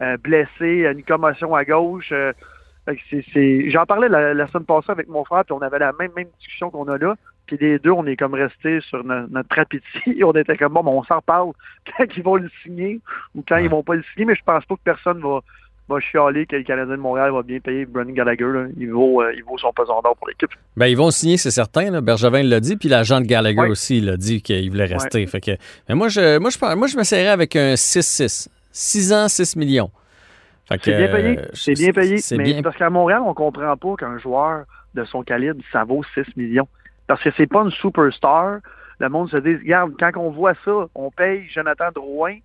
euh, 0.00 0.16
blessé, 0.16 0.86
une 0.90 1.04
commotion 1.04 1.54
à 1.54 1.64
gauche. 1.64 2.10
euh, 2.12 2.32
J'en 3.70 3.86
parlais 3.86 4.08
la, 4.08 4.34
la 4.34 4.46
semaine 4.48 4.64
passée 4.66 4.90
avec 4.90 5.08
mon 5.08 5.24
frère, 5.24 5.44
puis 5.44 5.52
on 5.52 5.62
avait 5.62 5.78
la 5.78 5.92
même, 5.98 6.10
même 6.16 6.28
discussion 6.38 6.70
qu'on 6.70 6.88
a 6.88 6.98
là. 6.98 7.14
Puis 7.46 7.56
les 7.60 7.78
deux, 7.78 7.90
on 7.90 8.06
est 8.06 8.16
comme 8.16 8.34
restés 8.34 8.80
sur 8.82 9.02
no- 9.04 9.26
notre 9.28 9.58
appétit. 9.58 10.22
on 10.24 10.32
était 10.32 10.56
comme 10.56 10.72
bon, 10.74 10.82
ben, 10.84 10.92
on 10.92 11.02
s'en 11.04 11.16
reparle 11.16 11.52
quand 11.96 12.04
ils 12.16 12.22
vont 12.22 12.36
le 12.36 12.48
signer 12.62 13.00
ou 13.34 13.42
quand 13.46 13.56
ils 13.58 13.68
vont 13.70 13.82
pas 13.82 13.94
le 13.94 14.04
signer, 14.12 14.26
mais 14.26 14.34
je 14.36 14.42
pense 14.44 14.64
pas 14.64 14.74
que 14.76 14.80
personne 14.84 15.20
va, 15.20 15.40
va 15.88 15.98
chialer 16.00 16.46
que 16.46 16.54
le 16.54 16.62
Canadien 16.62 16.94
de 16.96 17.00
Montréal 17.00 17.32
va 17.32 17.42
bien 17.42 17.58
payer 17.58 17.86
Brendan 17.86 18.14
Gallagher. 18.14 18.44
là. 18.44 18.66
Il, 18.78 18.92
vaut, 18.92 19.20
euh, 19.22 19.32
il 19.36 19.42
vaut 19.42 19.58
son 19.58 19.72
pesant 19.72 20.00
d'or 20.02 20.14
pour 20.16 20.28
l'équipe. 20.28 20.50
Ben, 20.76 20.86
ils 20.86 20.96
vont 20.96 21.10
signer, 21.10 21.36
c'est 21.38 21.50
certain. 21.50 21.90
Là. 21.90 22.00
Bergevin 22.00 22.42
l'a 22.44 22.60
dit, 22.60 22.76
puis 22.76 22.88
l'agent 22.88 23.20
de 23.20 23.26
Gallagher 23.26 23.58
Ouais. 23.58 23.68
aussi 23.70 24.00
l'a 24.00 24.16
dit 24.16 24.42
qu'il 24.42 24.70
voulait 24.70 24.84
rester. 24.84 25.26
Fait 25.26 25.40
que, 25.40 25.50
mais 25.88 25.96
moi, 25.96 26.06
je, 26.08 26.38
moi, 26.38 26.50
je, 26.50 26.74
moi, 26.76 26.86
je 26.86 26.96
m'essayerais 26.96 27.30
avec 27.32 27.56
un 27.56 27.74
6-6. 27.74 28.48
6 28.72 29.12
ans, 29.12 29.26
6 29.26 29.56
millions. 29.56 29.90
Que, 30.70 30.84
C'est 30.84 30.96
bien 30.96 31.08
payé. 31.08 31.38
euh, 31.38 31.44
C'est 31.52 31.74
bien 31.74 31.92
payé. 31.92 32.16
Mais 32.32 32.44
bien 32.44 32.62
parce 32.62 32.76
qu'à 32.76 32.90
Montréal, 32.90 33.22
on 33.24 33.34
comprend 33.34 33.76
pas 33.76 33.94
qu'un 33.98 34.18
joueur 34.18 34.64
de 34.94 35.04
son 35.04 35.22
calibre, 35.22 35.62
ça 35.72 35.84
vaut 35.84 36.02
6 36.14 36.36
millions. 36.36 36.68
Parce 37.06 37.22
que 37.22 37.30
c'est 37.36 37.46
pas 37.46 37.62
une 37.62 37.70
superstar. 37.70 38.58
Le 38.98 39.08
monde 39.08 39.30
se 39.30 39.36
dit, 39.38 39.56
regarde, 39.56 39.94
quand 39.98 40.10
on 40.16 40.30
voit 40.30 40.54
ça, 40.64 40.86
on 40.94 41.10
paye 41.10 41.48
Jonathan 41.48 41.90
Drouin 41.94 42.36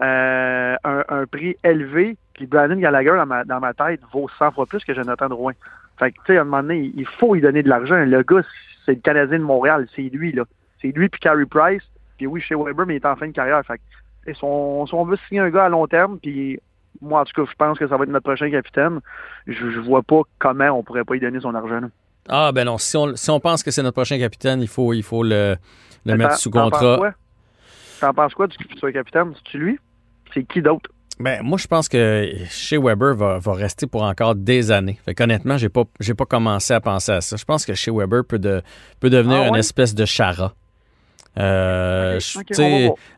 euh, 0.00 0.76
un, 0.84 1.04
un 1.08 1.26
prix 1.26 1.56
élevé, 1.64 2.16
puis 2.34 2.46
Brandon 2.46 2.76
Gallagher, 2.76 3.14
dans 3.16 3.26
ma, 3.26 3.44
dans 3.44 3.60
ma 3.60 3.74
tête, 3.74 4.00
vaut 4.12 4.28
100 4.38 4.52
fois 4.52 4.66
plus 4.66 4.84
que 4.84 4.94
Jonathan 4.94 5.28
Drouin. 5.28 5.52
Fait 5.98 6.12
que, 6.12 6.16
tu 6.18 6.32
sais, 6.32 6.38
à 6.38 6.42
un 6.42 6.44
moment 6.44 6.62
donné, 6.62 6.92
il 6.96 7.06
faut 7.06 7.34
lui 7.34 7.40
donner 7.40 7.62
de 7.64 7.68
l'argent. 7.68 7.96
Le 7.96 8.22
gars, 8.22 8.42
c'est 8.86 8.94
le 8.94 9.00
Canadien 9.00 9.38
de 9.38 9.44
Montréal. 9.44 9.86
C'est 9.96 10.02
lui, 10.02 10.32
là. 10.32 10.44
C'est 10.80 10.88
lui 10.88 11.08
puis 11.08 11.20
Carey 11.20 11.44
Price. 11.46 11.82
Puis 12.16 12.26
oui, 12.28 12.40
chez 12.40 12.54
Weber, 12.54 12.86
mais 12.86 12.94
il 12.94 12.96
est 12.98 13.06
en 13.06 13.16
fin 13.16 13.26
de 13.26 13.32
carrière. 13.32 13.60
Fait 13.66 13.78
que, 14.24 14.32
si, 14.32 14.38
on, 14.42 14.86
si 14.86 14.94
on 14.94 15.04
veut 15.04 15.18
signer 15.28 15.40
un 15.40 15.50
gars 15.50 15.64
à 15.64 15.68
long 15.68 15.86
terme, 15.88 16.18
puis 16.20 16.60
moi, 17.00 17.20
en 17.20 17.24
tout 17.24 17.32
cas, 17.44 17.50
je 17.50 17.56
pense 17.56 17.78
que 17.78 17.86
ça 17.88 17.96
va 17.96 18.04
être 18.04 18.10
notre 18.10 18.24
prochain 18.24 18.50
capitaine, 18.50 19.00
je, 19.46 19.70
je 19.70 19.80
vois 19.80 20.02
pas 20.02 20.20
comment 20.38 20.70
on 20.70 20.82
pourrait 20.82 21.04
pas 21.04 21.16
y 21.16 21.20
donner 21.20 21.40
son 21.40 21.54
argent. 21.54 21.80
là. 21.80 21.88
Ah, 22.28 22.52
ben 22.52 22.64
non. 22.64 22.76
Si 22.78 22.96
on, 22.96 23.16
si 23.16 23.30
on 23.30 23.40
pense 23.40 23.62
que 23.62 23.70
c'est 23.70 23.82
notre 23.82 23.94
prochain 23.94 24.18
capitaine, 24.18 24.60
il 24.60 24.68
faut, 24.68 24.92
il 24.92 25.02
faut 25.02 25.22
le, 25.22 25.56
le 26.04 26.16
mettre 26.16 26.36
sous 26.36 26.50
contrat. 26.50 26.98
T'en 28.00 28.12
penses 28.14 28.34
quoi 28.34 28.46
du 28.46 28.56
futur 28.56 28.92
capitaine? 28.92 29.32
C'est-tu 29.36 29.58
lui? 29.58 29.78
C'est 30.34 30.44
qui 30.44 30.60
d'autre? 30.60 30.90
Ben, 31.18 31.42
moi, 31.42 31.58
je 31.58 31.66
pense 31.66 31.88
que 31.88 32.30
chez 32.48 32.78
Weber 32.78 33.14
va, 33.16 33.38
va 33.38 33.52
rester 33.54 33.86
pour 33.88 34.02
encore 34.02 34.36
des 34.36 34.70
années. 34.70 35.00
Fait 35.04 35.14
qu'honnêtement, 35.14 35.56
j'ai 35.56 35.68
pas, 35.68 35.82
j'ai 35.98 36.14
pas 36.14 36.26
commencé 36.26 36.72
à 36.74 36.80
penser 36.80 37.12
à 37.12 37.20
ça. 37.20 37.36
Je 37.36 37.44
pense 37.44 37.66
que 37.66 37.74
chez 37.74 37.90
Weber 37.90 38.24
peut, 38.24 38.38
de, 38.38 38.62
peut 39.00 39.10
devenir 39.10 39.38
Ah 39.42 39.48
une 39.48 39.56
espèce 39.56 39.94
de 39.94 40.04
chara. 40.04 40.54
Euh, 41.38 42.18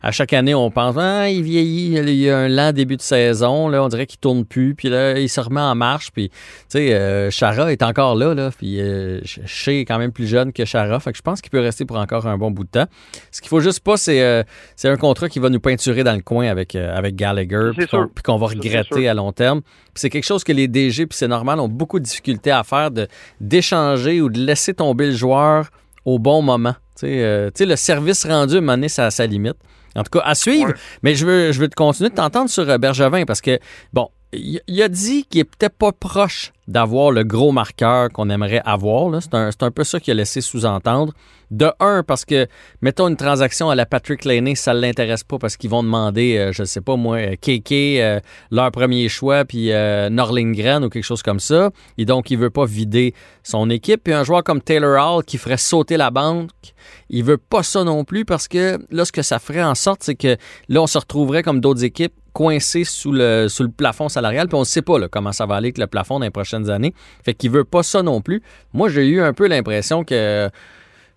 à 0.02 0.12
chaque 0.12 0.32
année, 0.32 0.54
on 0.54 0.70
pense 0.70 0.96
ah, 0.98 1.30
il 1.30 1.42
vieillit, 1.42 1.96
il 1.96 2.14
y 2.16 2.30
a 2.30 2.38
un 2.38 2.48
lent 2.48 2.72
début 2.72 2.96
de 2.96 3.02
saison, 3.02 3.68
là, 3.68 3.82
on 3.82 3.88
dirait 3.88 4.06
qu'il 4.06 4.18
tourne 4.18 4.44
plus, 4.44 4.74
puis 4.74 4.88
là, 4.88 5.18
il 5.18 5.28
se 5.28 5.40
remet 5.40 5.60
en 5.60 5.74
marche, 5.74 6.10
puis 6.12 6.28
tu 6.28 6.36
sais, 6.68 6.92
euh, 6.92 7.30
Chara 7.30 7.72
est 7.72 7.82
encore 7.82 8.16
là, 8.16 8.34
là, 8.34 8.50
puis 8.56 8.80
euh, 8.80 9.20
Shea 9.24 9.80
est 9.80 9.84
quand 9.84 9.98
même 9.98 10.12
plus 10.12 10.26
jeune 10.26 10.52
que 10.52 10.64
Chara, 10.64 11.00
fait 11.00 11.12
que 11.12 11.18
je 11.18 11.22
pense 11.22 11.40
qu'il 11.40 11.50
peut 11.50 11.60
rester 11.60 11.84
pour 11.84 11.96
encore 11.96 12.26
un 12.26 12.36
bon 12.36 12.50
bout 12.50 12.64
de 12.64 12.70
temps. 12.70 12.86
Ce 13.30 13.40
qu'il 13.40 13.48
faut 13.48 13.60
juste 13.60 13.80
pas, 13.80 13.96
c'est 13.96 14.20
c'est 14.76 14.88
un 14.88 14.96
contrat 14.96 15.28
qui 15.28 15.38
va 15.38 15.48
nous 15.48 15.60
peinturer 15.60 16.04
dans 16.04 16.14
le 16.14 16.22
coin 16.22 16.46
avec, 16.48 16.74
avec 16.74 17.16
Gallagher, 17.16 17.70
puis 17.74 18.22
qu'on 18.22 18.36
va 18.36 18.46
regretter 18.48 19.08
à 19.08 19.14
long 19.14 19.32
terme. 19.32 19.62
C'est 19.94 20.10
quelque 20.10 20.24
chose 20.24 20.44
que 20.44 20.52
les 20.52 20.68
DG, 20.68 21.06
puis 21.06 21.16
c'est 21.16 21.28
normal, 21.28 21.58
ont 21.60 21.68
beaucoup 21.68 21.98
de 21.98 22.04
difficultés 22.04 22.50
à 22.50 22.64
faire, 22.64 22.90
de 22.90 23.08
d'échanger 23.40 24.20
ou 24.20 24.28
de 24.28 24.38
laisser 24.38 24.74
tomber 24.74 25.06
le 25.06 25.14
joueur 25.14 25.70
au 26.04 26.18
bon 26.18 26.42
moment. 26.42 26.74
Tu 27.00 27.06
sais, 27.06 27.22
euh, 27.22 27.50
le 27.58 27.76
service 27.76 28.26
rendu, 28.26 28.54
à 28.54 28.58
un 28.58 28.60
moment 28.60 28.72
donné, 28.74 28.88
ça 28.88 29.06
a 29.06 29.10
sa 29.10 29.26
limite. 29.26 29.56
En 29.96 30.02
tout 30.02 30.18
cas, 30.18 30.24
à 30.24 30.34
suivre. 30.34 30.68
Ouais. 30.68 30.74
Mais 31.02 31.14
je 31.14 31.26
veux, 31.26 31.52
je 31.52 31.60
veux 31.60 31.68
te 31.68 31.74
continuer 31.74 32.10
de 32.10 32.14
t'entendre 32.14 32.50
sur 32.50 32.68
euh, 32.68 32.78
Bergevin 32.78 33.24
parce 33.24 33.40
que, 33.40 33.58
bon, 33.92 34.08
il, 34.32 34.82
a 34.82 34.88
dit 34.88 35.24
qu'il 35.24 35.44
peut-être 35.44 35.76
pas 35.76 35.92
proche 35.92 36.52
d'avoir 36.68 37.10
le 37.10 37.24
gros 37.24 37.50
marqueur 37.50 38.10
qu'on 38.10 38.30
aimerait 38.30 38.62
avoir. 38.64 39.20
C'est 39.20 39.34
un, 39.34 39.70
peu 39.72 39.82
ça 39.82 39.98
qu'il 39.98 40.12
a 40.12 40.14
laissé 40.14 40.40
sous-entendre. 40.40 41.12
De 41.50 41.68
un, 41.80 42.04
parce 42.04 42.24
que, 42.24 42.46
mettons 42.80 43.08
une 43.08 43.16
transaction 43.16 43.70
à 43.70 43.74
la 43.74 43.86
Patrick 43.86 44.24
Laney, 44.24 44.54
ça 44.54 44.72
ne 44.72 44.78
l'intéresse 44.78 45.24
pas 45.24 45.38
parce 45.38 45.56
qu'ils 45.56 45.68
vont 45.68 45.82
demander, 45.82 46.36
euh, 46.38 46.52
je 46.52 46.62
sais 46.62 46.80
pas 46.80 46.94
moi, 46.94 47.16
euh, 47.16 47.34
KK, 47.34 47.72
euh, 47.72 48.20
leur 48.52 48.70
premier 48.70 49.08
choix, 49.08 49.44
puis 49.44 49.72
euh, 49.72 50.10
Norlingren 50.10 50.84
ou 50.84 50.88
quelque 50.88 51.02
chose 51.02 51.24
comme 51.24 51.40
ça. 51.40 51.70
Et 51.98 52.04
donc, 52.04 52.30
il 52.30 52.38
veut 52.38 52.50
pas 52.50 52.66
vider 52.66 53.14
son 53.42 53.68
équipe. 53.68 54.04
Puis 54.04 54.12
un 54.12 54.22
joueur 54.22 54.44
comme 54.44 54.60
Taylor 54.60 55.04
Hall 55.04 55.24
qui 55.24 55.38
ferait 55.38 55.56
sauter 55.56 55.96
la 55.96 56.12
banque, 56.12 56.50
il 57.08 57.24
veut 57.24 57.38
pas 57.38 57.64
ça 57.64 57.82
non 57.82 58.04
plus 58.04 58.24
parce 58.24 58.46
que 58.46 58.78
là, 58.92 59.04
ce 59.04 59.10
que 59.10 59.22
ça 59.22 59.40
ferait 59.40 59.64
en 59.64 59.74
sorte, 59.74 60.04
c'est 60.04 60.14
que 60.14 60.36
là, 60.68 60.82
on 60.82 60.86
se 60.86 60.98
retrouverait 60.98 61.42
comme 61.42 61.60
d'autres 61.60 61.82
équipes 61.82 62.14
coincés 62.32 62.84
sous 62.84 63.12
le, 63.12 63.48
sous 63.48 63.62
le 63.62 63.70
plafond 63.70 64.08
salarial, 64.08 64.48
puis 64.48 64.56
on 64.56 64.60
ne 64.60 64.64
sait 64.64 64.82
pas 64.82 65.08
comment 65.08 65.32
ça 65.32 65.46
va 65.46 65.56
aller 65.56 65.66
avec 65.68 65.78
le 65.78 65.86
plafond 65.86 66.18
dans 66.18 66.24
les 66.24 66.30
prochaines 66.30 66.70
années. 66.70 66.92
Fait 67.24 67.34
qu'il 67.34 67.50
veut 67.50 67.64
pas 67.64 67.82
ça 67.82 68.02
non 68.02 68.20
plus. 68.20 68.42
Moi, 68.72 68.88
j'ai 68.88 69.08
eu 69.08 69.20
un 69.20 69.32
peu 69.32 69.46
l'impression 69.48 70.04
que, 70.04 70.48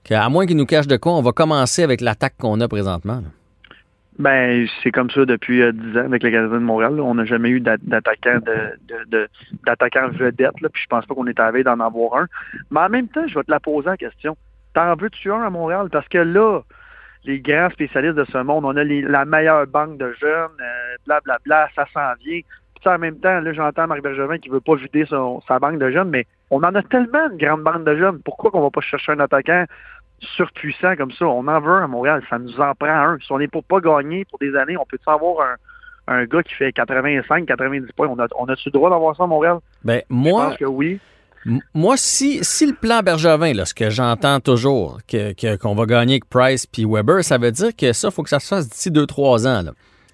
que 0.03 0.13
à 0.13 0.29
moins 0.29 0.45
qu'il 0.45 0.57
nous 0.57 0.65
cache 0.65 0.87
de 0.87 0.97
quoi, 0.97 1.13
on 1.13 1.21
va 1.21 1.31
commencer 1.31 1.83
avec 1.83 2.01
l'attaque 2.01 2.35
qu'on 2.39 2.59
a 2.61 2.67
présentement. 2.67 3.21
Ben, 4.19 4.67
c'est 4.83 4.91
comme 4.91 5.09
ça 5.09 5.25
depuis 5.25 5.63
euh, 5.63 5.71
10 5.71 5.97
ans 5.97 6.05
avec 6.05 6.21
le 6.21 6.29
Canadien 6.29 6.59
de 6.59 6.63
Montréal. 6.63 6.99
On 6.99 7.15
n'a 7.15 7.25
jamais 7.25 7.49
eu 7.49 7.59
d'a- 7.59 7.77
d'attaquant 7.77 8.39
de, 8.45 9.27
d'attaquant 9.65 10.09
vedette, 10.09 10.51
puis 10.71 10.83
je 10.83 10.87
pense 10.87 11.05
pas 11.07 11.15
qu'on 11.15 11.25
est 11.25 11.39
veille 11.51 11.63
d'en 11.63 11.79
avoir 11.79 12.21
un. 12.21 12.27
Mais 12.69 12.81
en 12.81 12.89
même 12.89 13.07
temps, 13.07 13.27
je 13.27 13.33
vais 13.33 13.43
te 13.43 13.49
la 13.49 13.59
poser 13.59 13.89
en 13.89 13.95
question. 13.95 14.37
T'en 14.75 14.95
veux-tu 14.95 15.31
un 15.31 15.41
à 15.41 15.49
Montréal? 15.49 15.89
Parce 15.91 16.07
que 16.07 16.19
là, 16.19 16.61
les 17.25 17.39
grands 17.39 17.69
spécialistes 17.69 18.15
de 18.15 18.25
ce 18.25 18.37
monde, 18.39 18.65
on 18.65 18.75
a 18.75 18.83
les- 18.83 19.01
la 19.01 19.25
meilleure 19.25 19.65
banque 19.67 19.97
de 19.97 20.11
jeunes, 20.19 20.51
euh, 20.61 20.95
blablabla, 21.05 21.69
ça 21.75 21.85
s'en 21.93 22.13
vient. 22.23 22.41
Puis 22.79 22.89
en 22.93 22.97
même 22.99 23.17
temps, 23.19 23.39
là, 23.39 23.53
j'entends 23.53 23.87
Marc 23.87 24.01
Bergevin 24.01 24.37
qui 24.39 24.49
veut 24.49 24.59
pas 24.59 24.75
vider 24.75 25.05
son- 25.05 25.41
sa 25.47 25.57
banque 25.57 25.79
de 25.79 25.89
jeunes, 25.89 26.09
mais 26.09 26.25
on 26.51 26.57
en 26.63 26.75
a 26.75 26.83
tellement 26.83 27.29
une 27.31 27.37
grande 27.37 27.61
banque 27.63 27.85
de 27.85 27.95
jeunes. 27.95 28.19
Pourquoi 28.25 28.51
qu'on 28.51 28.61
va 28.61 28.69
pas 28.71 28.81
chercher 28.81 29.13
un 29.13 29.19
attaquant 29.21 29.63
surpuissant 30.19 30.95
comme 30.95 31.11
ça? 31.11 31.25
On 31.25 31.47
en 31.47 31.59
veut 31.59 31.71
un 31.71 31.83
à 31.83 31.87
Montréal, 31.87 32.21
ça 32.29 32.37
nous 32.39 32.59
en 32.59 32.73
prend 32.75 32.89
un. 32.89 33.17
Si 33.19 33.31
on 33.31 33.39
est 33.39 33.47
pour 33.47 33.63
pas 33.63 33.79
gagner 33.79 34.25
pour 34.25 34.39
des 34.39 34.55
années, 34.55 34.77
on 34.77 34.85
peut 34.85 34.99
avoir 35.07 35.47
un, 36.07 36.15
un 36.15 36.25
gars 36.25 36.43
qui 36.43 36.53
fait 36.55 36.71
85, 36.73 37.45
90 37.45 37.91
points? 37.93 38.07
On 38.09 38.19
a, 38.19 38.27
on 38.37 38.45
a-tu 38.45 38.63
le 38.69 38.71
droit 38.73 38.89
d'avoir 38.89 39.15
ça 39.15 39.23
à 39.23 39.27
Montréal? 39.27 39.57
Ben, 39.83 40.01
Je 40.09 40.13
moi, 40.15 40.47
pense 40.47 40.57
que 40.57 40.65
oui. 40.65 40.99
Moi, 41.73 41.97
si, 41.97 42.39
si 42.43 42.65
le 42.65 42.73
plan 42.73 43.01
Bergevin, 43.01 43.53
là, 43.53 43.65
ce 43.65 43.73
que 43.73 43.89
j'entends 43.89 44.39
toujours, 44.39 44.99
que, 45.07 45.33
que- 45.33 45.55
qu'on 45.57 45.75
va 45.75 45.85
gagner 45.85 46.13
avec 46.13 46.25
Price 46.29 46.65
puis 46.65 46.85
Weber, 46.85 47.23
ça 47.23 47.37
veut 47.37 47.51
dire 47.51 47.75
que 47.75 47.91
ça, 47.91 48.07
il 48.07 48.13
faut 48.13 48.23
que 48.23 48.29
ça 48.29 48.39
se 48.39 48.47
fasse 48.47 48.69
d'ici 48.69 48.89
2-3 48.91 49.45
ans. 49.47 49.61
Là. 49.63 49.73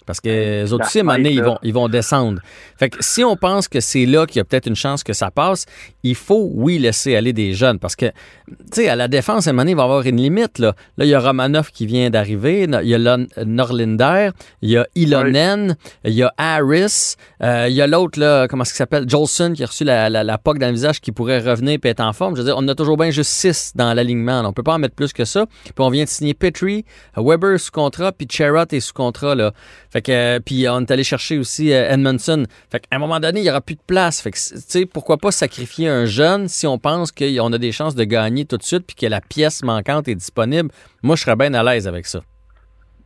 Parce 0.09 0.21
que 0.21 0.63
les 0.63 0.73
autres 0.73 0.87
aussi, 0.87 0.97
à 0.97 1.01
un 1.01 1.03
moment 1.03 1.17
donné, 1.17 1.29
fête, 1.29 1.37
ils 1.37 1.43
vont, 1.43 1.57
ils 1.61 1.71
vont 1.71 1.87
descendre. 1.87 2.41
Fait 2.79 2.89
que 2.89 2.97
si 2.99 3.23
on 3.23 3.35
pense 3.35 3.67
que 3.67 3.79
c'est 3.79 4.07
là 4.07 4.25
qu'il 4.25 4.37
y 4.37 4.39
a 4.39 4.43
peut-être 4.43 4.65
une 4.65 4.75
chance 4.75 5.03
que 5.03 5.13
ça 5.13 5.29
passe, 5.29 5.67
il 6.01 6.15
faut, 6.15 6.49
oui, 6.51 6.79
laisser 6.79 7.15
aller 7.15 7.31
des 7.31 7.53
jeunes. 7.53 7.77
Parce 7.77 7.95
que, 7.95 8.07
tu 8.07 8.55
sais, 8.71 8.89
à 8.89 8.95
la 8.95 9.07
défense, 9.07 9.45
à 9.45 9.51
un 9.51 9.53
moment 9.53 9.61
donné, 9.61 9.71
il 9.73 9.77
va 9.77 9.83
y 9.83 9.85
avoir 9.85 10.01
une 10.01 10.17
limite. 10.17 10.57
Là, 10.57 10.73
là 10.97 11.05
il 11.05 11.09
y 11.09 11.13
a 11.13 11.19
Romanov 11.19 11.69
qui 11.69 11.85
vient 11.85 12.09
d'arriver, 12.09 12.63
il 12.63 12.89
y 12.89 12.95
a 12.95 13.17
Norlinder, 13.45 14.31
il 14.63 14.71
y 14.71 14.77
a 14.77 14.87
Ilonen, 14.95 15.75
il 16.03 16.13
y 16.13 16.23
a 16.23 16.33
Harris, 16.39 17.13
euh, 17.43 17.67
il 17.69 17.75
y 17.75 17.81
a 17.83 17.85
l'autre, 17.85 18.19
là, 18.19 18.47
comment 18.47 18.63
est-ce 18.63 18.71
qu'il 18.71 18.77
s'appelle? 18.79 19.07
Jolson, 19.07 19.53
qui 19.53 19.63
a 19.63 19.67
reçu 19.67 19.83
la, 19.83 20.09
la, 20.09 20.23
la 20.23 20.37
POC 20.39 20.57
dans 20.57 20.65
le 20.65 20.73
visage, 20.73 21.01
qui 21.01 21.11
pourrait 21.11 21.37
revenir 21.37 21.77
et 21.83 21.87
être 21.87 21.99
en 21.99 22.13
forme. 22.13 22.35
Je 22.35 22.41
veux 22.41 22.47
dire, 22.47 22.55
on 22.57 22.67
a 22.67 22.73
toujours 22.73 22.97
bien 22.97 23.11
juste 23.11 23.29
6 23.29 23.73
dans 23.75 23.93
l'alignement. 23.93 24.41
On 24.43 24.53
peut 24.53 24.63
pas 24.63 24.73
en 24.73 24.79
mettre 24.79 24.95
plus 24.95 25.13
que 25.13 25.23
ça. 25.23 25.45
Puis 25.65 25.73
on 25.77 25.89
vient 25.91 26.05
de 26.05 26.09
signer 26.09 26.33
Petrie, 26.33 26.83
Weber 27.15 27.59
sous 27.59 27.69
contrat, 27.69 28.11
puis 28.11 28.27
Cherrott 28.27 28.73
est 28.73 28.79
sous 28.79 28.93
contrat. 28.93 29.35
Là. 29.35 29.53
Fait 29.91 29.98
que, 30.01 30.37
euh, 30.37 30.39
puis 30.39 30.67
on 30.69 30.81
est 30.81 30.91
allé 30.91 31.03
chercher 31.03 31.37
aussi 31.37 31.73
euh, 31.73 31.91
Edmondson. 31.91 32.45
Fait 32.71 32.79
qu'à 32.79 32.95
un 32.95 32.99
moment 32.99 33.19
donné, 33.19 33.41
il 33.41 33.45
y 33.45 33.49
aura 33.49 33.61
plus 33.61 33.75
de 33.75 33.81
place. 33.85 34.21
Fait 34.21 34.31
que, 34.31 34.37
tu 34.37 34.59
sais, 34.59 34.85
pourquoi 34.85 35.17
pas 35.17 35.31
sacrifier 35.31 35.87
un 35.87 36.05
jeune 36.05 36.47
si 36.47 36.67
on 36.67 36.77
pense 36.77 37.11
qu'on 37.11 37.53
a 37.53 37.57
des 37.57 37.71
chances 37.71 37.95
de 37.95 38.03
gagner 38.03 38.45
tout 38.45 38.57
de 38.57 38.63
suite 38.63 38.85
puis 38.85 38.95
que 38.95 39.05
la 39.05 39.21
pièce 39.21 39.63
manquante 39.63 40.07
est 40.07 40.15
disponible? 40.15 40.69
Moi, 41.03 41.15
je 41.15 41.23
serais 41.23 41.35
bien 41.35 41.53
à 41.53 41.63
l'aise 41.63 41.87
avec 41.87 42.05
ça. 42.05 42.21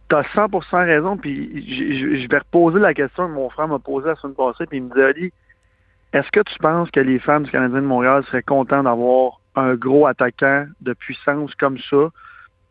T'as 0.10 0.22
100% 0.22 0.86
raison, 0.86 1.18
puis 1.18 1.66
je 1.68 2.28
vais 2.28 2.38
reposer 2.38 2.80
la 2.80 2.94
question 2.94 3.28
que 3.28 3.34
mon 3.34 3.50
frère 3.50 3.68
m'a 3.68 3.80
posée 3.80 4.10
la 4.10 4.16
semaine 4.16 4.36
passée, 4.36 4.66
puis 4.68 4.78
il 4.78 4.84
me 4.84 4.94
dit, 4.94 5.02
Ali, 5.02 5.34
est-ce 6.14 6.30
que 6.32 6.42
tu 6.42 6.58
penses 6.60 6.92
que 6.92 7.00
les 7.00 7.18
fans 7.18 7.40
du 7.40 7.50
Canadien 7.50 7.82
de 7.82 7.88
Montréal 7.88 8.24
seraient 8.26 8.44
contents 8.44 8.84
d'avoir 8.84 9.40
un 9.56 9.74
gros 9.74 10.06
attaquant 10.06 10.68
de 10.82 10.94
puissance 10.94 11.56
comme 11.56 11.80
ça, 11.90 12.10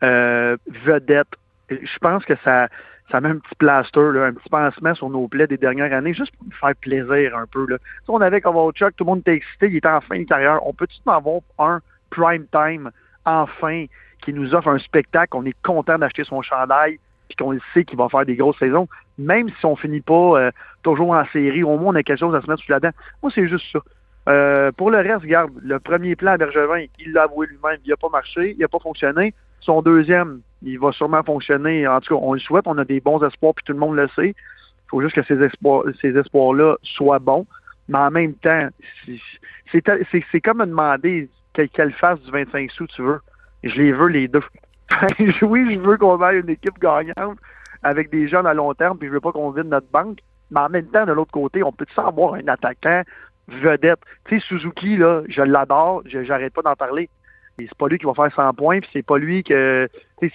euh, 0.03 0.57
vedette? 0.85 1.27
Et 1.69 1.79
Je 1.85 1.97
pense 1.99 2.23
que 2.23 2.35
ça, 2.45 2.69
ça 3.13 3.21
met 3.21 3.29
un 3.29 3.37
petit 3.37 3.55
plaster, 3.59 4.11
là, 4.11 4.25
un 4.25 4.33
petit 4.33 4.49
pansement 4.49 4.95
sur 4.95 5.07
nos 5.07 5.27
plaies 5.27 5.45
des 5.45 5.57
dernières 5.57 5.93
années, 5.93 6.15
juste 6.15 6.35
pour 6.35 6.47
nous 6.47 6.57
faire 6.59 6.75
plaisir 6.81 7.37
un 7.37 7.45
peu. 7.45 7.63
Là. 7.69 7.77
Sais, 7.77 8.09
on 8.09 8.19
avait 8.19 8.41
Kovalchuk, 8.41 8.95
tout 8.95 9.03
le 9.03 9.09
monde 9.09 9.19
était 9.19 9.35
excité, 9.35 9.67
il 9.67 9.75
était 9.75 9.87
en 9.87 10.01
fin. 10.01 10.23
On 10.65 10.73
peut-tu 10.73 10.97
en 11.05 11.11
avoir 11.11 11.41
un 11.59 11.79
prime 12.09 12.47
time, 12.51 12.89
enfin, 13.23 13.85
qui 14.23 14.33
nous 14.33 14.55
offre 14.55 14.69
un 14.69 14.79
spectacle, 14.79 15.37
on 15.37 15.45
est 15.45 15.55
content 15.61 15.99
d'acheter 15.99 16.23
son 16.23 16.41
chandail, 16.41 16.97
puis 17.27 17.35
qu'on 17.35 17.55
sait 17.75 17.85
qu'il 17.85 17.99
va 17.99 18.09
faire 18.09 18.25
des 18.25 18.35
grosses 18.35 18.57
saisons, 18.57 18.87
même 19.19 19.47
si 19.47 19.65
on 19.65 19.75
finit 19.75 20.01
pas 20.01 20.39
euh, 20.39 20.51
toujours 20.81 21.11
en 21.11 21.25
série, 21.27 21.61
au 21.61 21.77
moins 21.77 21.93
on 21.93 21.95
a 21.95 22.01
quelque 22.01 22.19
chose 22.19 22.33
à 22.33 22.41
se 22.41 22.49
mettre 22.49 22.63
sous 22.63 22.71
la 22.71 22.79
dent. 22.79 22.91
Moi, 23.21 23.31
c'est 23.35 23.47
juste 23.47 23.71
ça. 23.71 23.79
Euh, 24.27 24.71
pour 24.71 24.89
le 24.89 24.97
reste, 24.97 25.21
regarde, 25.21 25.51
le 25.61 25.79
premier 25.79 26.15
plan 26.15 26.31
à 26.31 26.37
Bergevin, 26.37 26.85
il 26.97 27.11
l'a 27.13 27.23
avoué 27.23 27.45
lui-même, 27.45 27.77
il 27.85 27.89
n'a 27.89 27.97
pas 27.97 28.09
marché, 28.09 28.53
il 28.53 28.57
n'a 28.57 28.67
pas 28.67 28.79
fonctionné. 28.79 29.35
Son 29.63 29.81
deuxième, 29.81 30.41
il 30.61 30.77
va 30.79 30.91
sûrement 30.91 31.23
fonctionner. 31.23 31.87
En 31.87 31.99
tout 32.01 32.15
cas, 32.15 32.21
on 32.21 32.33
le 32.33 32.39
souhaite, 32.39 32.65
on 32.67 32.77
a 32.77 32.85
des 32.85 32.99
bons 32.99 33.23
espoirs, 33.23 33.53
puis 33.53 33.63
tout 33.65 33.73
le 33.73 33.79
monde 33.79 33.95
le 33.95 34.07
sait. 34.09 34.29
Il 34.29 34.89
faut 34.89 35.01
juste 35.01 35.15
que 35.15 35.23
ces 35.23 35.41
espoirs, 35.41 35.83
ces 36.01 36.15
espoirs-là 36.17 36.75
soient 36.83 37.19
bons. 37.19 37.45
Mais 37.87 37.97
en 37.97 38.11
même 38.11 38.33
temps, 38.35 38.67
c'est- 39.05 40.41
comme 40.41 40.59
me 40.59 40.65
demander 40.65 41.29
quelle, 41.53 41.69
quelle 41.69 41.93
face 41.93 42.19
du 42.21 42.31
25 42.31 42.71
sous 42.71 42.87
tu 42.87 43.01
veux. 43.01 43.19
Je 43.63 43.75
les 43.75 43.91
veux 43.91 44.07
les 44.07 44.27
deux. 44.27 44.43
oui, 45.41 45.73
je 45.73 45.79
veux 45.79 45.97
qu'on 45.97 46.21
ait 46.29 46.39
une 46.39 46.49
équipe 46.49 46.79
gagnante 46.79 47.37
avec 47.83 48.09
des 48.09 48.27
jeunes 48.27 48.47
à 48.47 48.53
long 48.53 48.73
terme, 48.73 48.97
puis 48.97 49.07
je 49.07 49.13
veux 49.13 49.21
pas 49.21 49.31
qu'on 49.31 49.51
vide 49.51 49.67
notre 49.67 49.87
banque. 49.91 50.19
Mais 50.51 50.59
en 50.59 50.69
même 50.69 50.87
temps, 50.87 51.05
de 51.05 51.13
l'autre 51.13 51.31
côté, 51.31 51.63
on 51.63 51.71
peut 51.71 51.85
avoir 51.97 52.35
un 52.35 52.47
attaquant 52.47 53.03
vedette? 53.47 53.99
Tu 54.25 54.39
sais, 54.39 54.45
Suzuki, 54.45 54.97
là, 54.97 55.21
je 55.27 55.41
l'adore, 55.41 56.03
j'arrête 56.05 56.53
pas 56.53 56.61
d'en 56.61 56.75
parler. 56.75 57.09
Et 57.59 57.67
c'est 57.67 57.77
pas 57.77 57.87
lui 57.87 57.99
qui 57.99 58.05
va 58.05 58.13
faire 58.15 58.33
100 58.35 58.53
points, 58.55 58.79
puis 58.79 58.89
c'est 58.93 59.05
pas 59.05 59.17
lui 59.19 59.43
que. 59.43 59.87
Je 60.21 60.27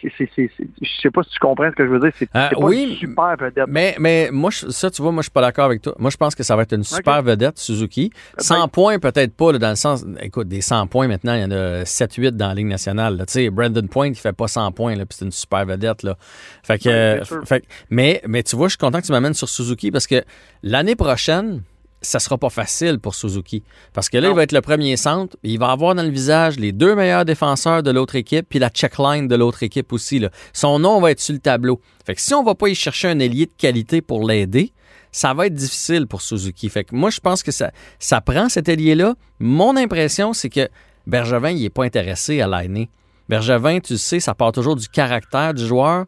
sais 1.03 1.11
pas 1.11 1.23
si 1.23 1.31
tu 1.31 1.39
comprends 1.41 1.71
ce 1.71 1.75
que 1.75 1.85
je 1.85 1.91
veux 1.91 1.99
dire. 1.99 2.13
C'est 2.15 2.29
Euh, 2.37 2.49
pas 2.51 2.59
oui, 2.59 2.89
une 2.91 2.97
super 2.97 3.37
vedette. 3.39 3.65
Mais, 3.69 3.97
mais 3.99 4.29
moi, 4.31 4.51
je- 4.51 4.69
ça, 4.69 4.91
tu 4.91 5.03
vois, 5.03 5.11
moi, 5.13 5.23
je 5.23 5.25
suis 5.25 5.33
pas 5.33 5.41
d'accord 5.41 5.65
avec 5.65 5.83
toi. 5.83 5.95
Moi, 5.99 6.11
je 6.11 6.17
pense 6.17 6.35
que 6.35 6.43
ça 6.43 6.55
va 6.57 6.63
être 6.63 6.75
une 6.75 6.85
super 6.85 7.23
vedette, 7.23 7.59
Suzuki. 7.59 8.13
100 8.37 8.69
points, 8.69 8.99
peut-être 8.99 9.35
pas, 9.35 9.51
là, 9.53 9.59
dans 9.59 9.71
le 9.71 9.77
sens. 9.77 10.05
Écoute, 10.21 10.47
des 10.49 10.61
100 10.61 10.87
points 10.87 11.09
maintenant, 11.09 11.35
il 11.35 11.41
y 11.41 11.45
en 11.45 11.51
a 11.51 11.85
7-8 11.85 12.37
dans 12.37 12.49
la 12.49 12.55
Ligue 12.55 12.67
nationale. 12.67 13.17
Tu 13.27 13.33
sais, 13.33 13.51
Brandon 13.51 13.87
Point, 13.87 14.09
il 14.09 14.15
fait 14.15 14.33
pas 14.37 14.47
100 14.49 14.71
points, 14.73 14.95
là, 14.95 15.07
puis 15.07 15.17
c'est 15.19 15.25
une 15.25 15.33
super 15.33 15.65
vedette. 15.65 16.03
Là. 16.03 16.17
Fait 16.63 16.79
que, 16.79 16.89
Ouais, 16.89 16.95
euh, 16.95 17.15
bien 17.17 17.25
sûr. 17.25 17.43
fait 17.47 17.61
que- 17.63 17.67
mais, 17.91 18.21
mais 18.29 18.43
tu 18.43 18.57
vois, 18.57 18.69
je 18.69 18.73
suis 18.73 18.79
content 18.79 19.01
que 19.01 19.07
tu 19.07 19.13
m'amènes 19.13 19.35
sur 19.35 19.49
Suzuki 19.49 19.91
parce 19.91 20.07
que 20.07 20.23
l'année 20.63 20.97
prochaine, 20.97 21.63
ça 22.01 22.19
sera 22.21 22.39
pas 22.39 22.51
facile 22.51 22.99
pour 22.99 23.15
Suzuki. 23.15 23.63
Parce 23.93 24.09
que 24.09 24.17
là, 24.19 24.29
Non. 24.29 24.35
il 24.35 24.37
va 24.37 24.43
être 24.45 24.53
le 24.53 24.61
premier 24.61 24.97
centre. 24.97 25.37
Il 25.43 25.59
va 25.59 25.71
avoir 25.71 25.95
dans 25.95 26.03
le 26.03 26.11
visage 26.11 26.59
les 26.59 26.73
deux 26.73 26.95
meilleurs 26.95 27.25
défenseurs 27.25 27.83
de 27.83 27.91
l'autre 27.91 28.15
équipe, 28.17 28.47
puis 28.49 28.59
la 28.59 28.69
checkline 28.71 29.27
de 29.29 29.35
l'autre 29.37 29.63
équipe 29.63 29.93
aussi. 29.93 30.19
là. 30.19 30.31
Son 30.53 30.79
nom 30.79 31.01
va 31.01 31.11
être 31.11 31.21
sur 31.21 31.33
le 31.35 31.41
tableau. 31.41 31.81
Fait 32.07 32.15
que 32.15 32.21
si 32.21 32.35
on 32.35 32.43
va 32.45 32.55
pas 32.55 32.69
y 32.69 32.75
chercher 32.75 33.09
un 33.09 33.19
ailier 33.19 33.47
de 33.47 33.53
qualité 33.57 34.01
pour 34.01 34.27
l'aider, 34.27 34.73
ça 35.11 35.35
va 35.35 35.47
être 35.47 35.55
difficile 35.55 36.07
pour 36.07 36.23
Suzuki. 36.23 36.69
Fait 36.69 36.85
que 36.85 36.95
moi, 36.95 37.11
je 37.11 37.21
pense 37.21 37.43
que 37.43 37.51
ça, 37.51 37.71
ça 37.99 38.21
prend 38.21 38.49
cet 38.49 38.69
ailier-là. 38.69 39.15
Mon 39.41 39.77
impression, 39.77 40.33
c'est 40.33 40.51
que 40.51 40.69
Bergevin, 41.07 41.51
il 41.51 41.65
est 41.65 41.71
pas 41.71 41.85
intéressé 41.85 42.41
à 42.41 42.47
l'année. 42.47 42.91
Bergevin, 43.29 43.81
tu 43.81 43.95
le 43.95 43.99
sais, 43.99 44.21
ça 44.21 44.35
part 44.35 44.53
toujours 44.53 44.77
du 44.77 44.89
caractère 44.89 45.53
du 45.55 45.67
joueur. 45.67 46.05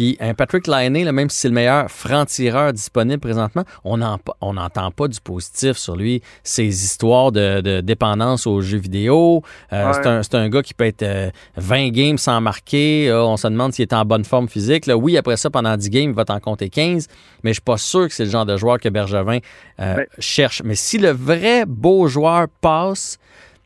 Puis 0.00 0.16
un 0.18 0.32
Patrick 0.32 0.66
Laine, 0.66 0.96
là, 1.04 1.12
même 1.12 1.28
si 1.28 1.40
c'est 1.40 1.48
le 1.48 1.52
meilleur 1.54 1.90
franc-tireur 1.90 2.72
disponible 2.72 3.20
présentement, 3.20 3.64
on 3.84 3.98
n'entend 3.98 4.90
pas 4.92 5.08
du 5.08 5.20
positif 5.20 5.76
sur 5.76 5.94
lui. 5.94 6.22
Ses 6.42 6.68
histoires 6.68 7.32
de, 7.32 7.60
de 7.60 7.82
dépendance 7.82 8.46
aux 8.46 8.62
jeux 8.62 8.78
vidéo. 8.78 9.42
euh, 9.74 9.92
Ouais. 9.92 10.22
c'est, 10.22 10.34
un, 10.36 10.48
gars 10.48 10.62
qui 10.62 10.72
peut 10.72 10.86
être 10.86 11.02
euh, 11.02 11.28
20 11.58 11.90
games 11.90 12.16
sans 12.16 12.40
marquer. 12.40 13.10
Euh, 13.10 13.22
on 13.24 13.36
se 13.36 13.46
demande 13.46 13.74
s'il 13.74 13.82
est 13.82 13.92
en 13.92 14.06
bonne 14.06 14.24
forme 14.24 14.48
physique. 14.48 14.86
Là, 14.86 14.96
oui, 14.96 15.18
après 15.18 15.36
ça, 15.36 15.50
pendant 15.50 15.76
10 15.76 15.90
games, 15.90 16.10
il 16.10 16.14
va 16.16 16.24
t'en 16.24 16.40
compter 16.40 16.70
15. 16.70 17.06
Mais 17.44 17.50
je 17.50 17.54
suis 17.56 17.60
pas 17.60 17.76
sûr 17.76 18.08
que 18.08 18.14
c'est 18.14 18.24
le 18.24 18.30
genre 18.30 18.46
de 18.46 18.56
joueur 18.56 18.78
que 18.78 18.88
Bergevin 18.88 19.40
euh, 19.80 19.96
Ouais. 19.96 20.08
cherche. 20.18 20.62
Mais 20.64 20.76
si 20.76 20.96
le 20.96 21.10
vrai 21.10 21.66
beau 21.66 22.08
joueur 22.08 22.46
passe, 22.62 23.18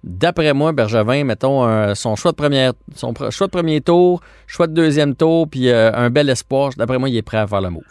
D'après 0.06 0.52
moi, 0.52 0.73
Bergevin, 0.73 1.25
mettons 1.25 1.94
son 1.94 2.14
choix 2.14 2.32
de 2.32 2.37
première, 2.37 2.73
son 2.94 3.14
choix 3.30 3.46
de 3.46 3.52
premier 3.52 3.80
tour, 3.80 4.20
choix 4.46 4.66
de 4.66 4.75
deuxième 4.75 5.14
tour, 5.14 5.49
puis 5.49 5.70
euh, 5.70 5.90
un 5.94 6.11
bel 6.11 6.28
espoir. 6.28 6.73
D'après 6.76 6.99
moi, 6.99 7.08
il 7.08 7.16
est 7.16 7.23
prêt 7.23 7.38
à 7.38 7.46
faire 7.46 7.62
le 7.62 7.70
move. 7.70 7.84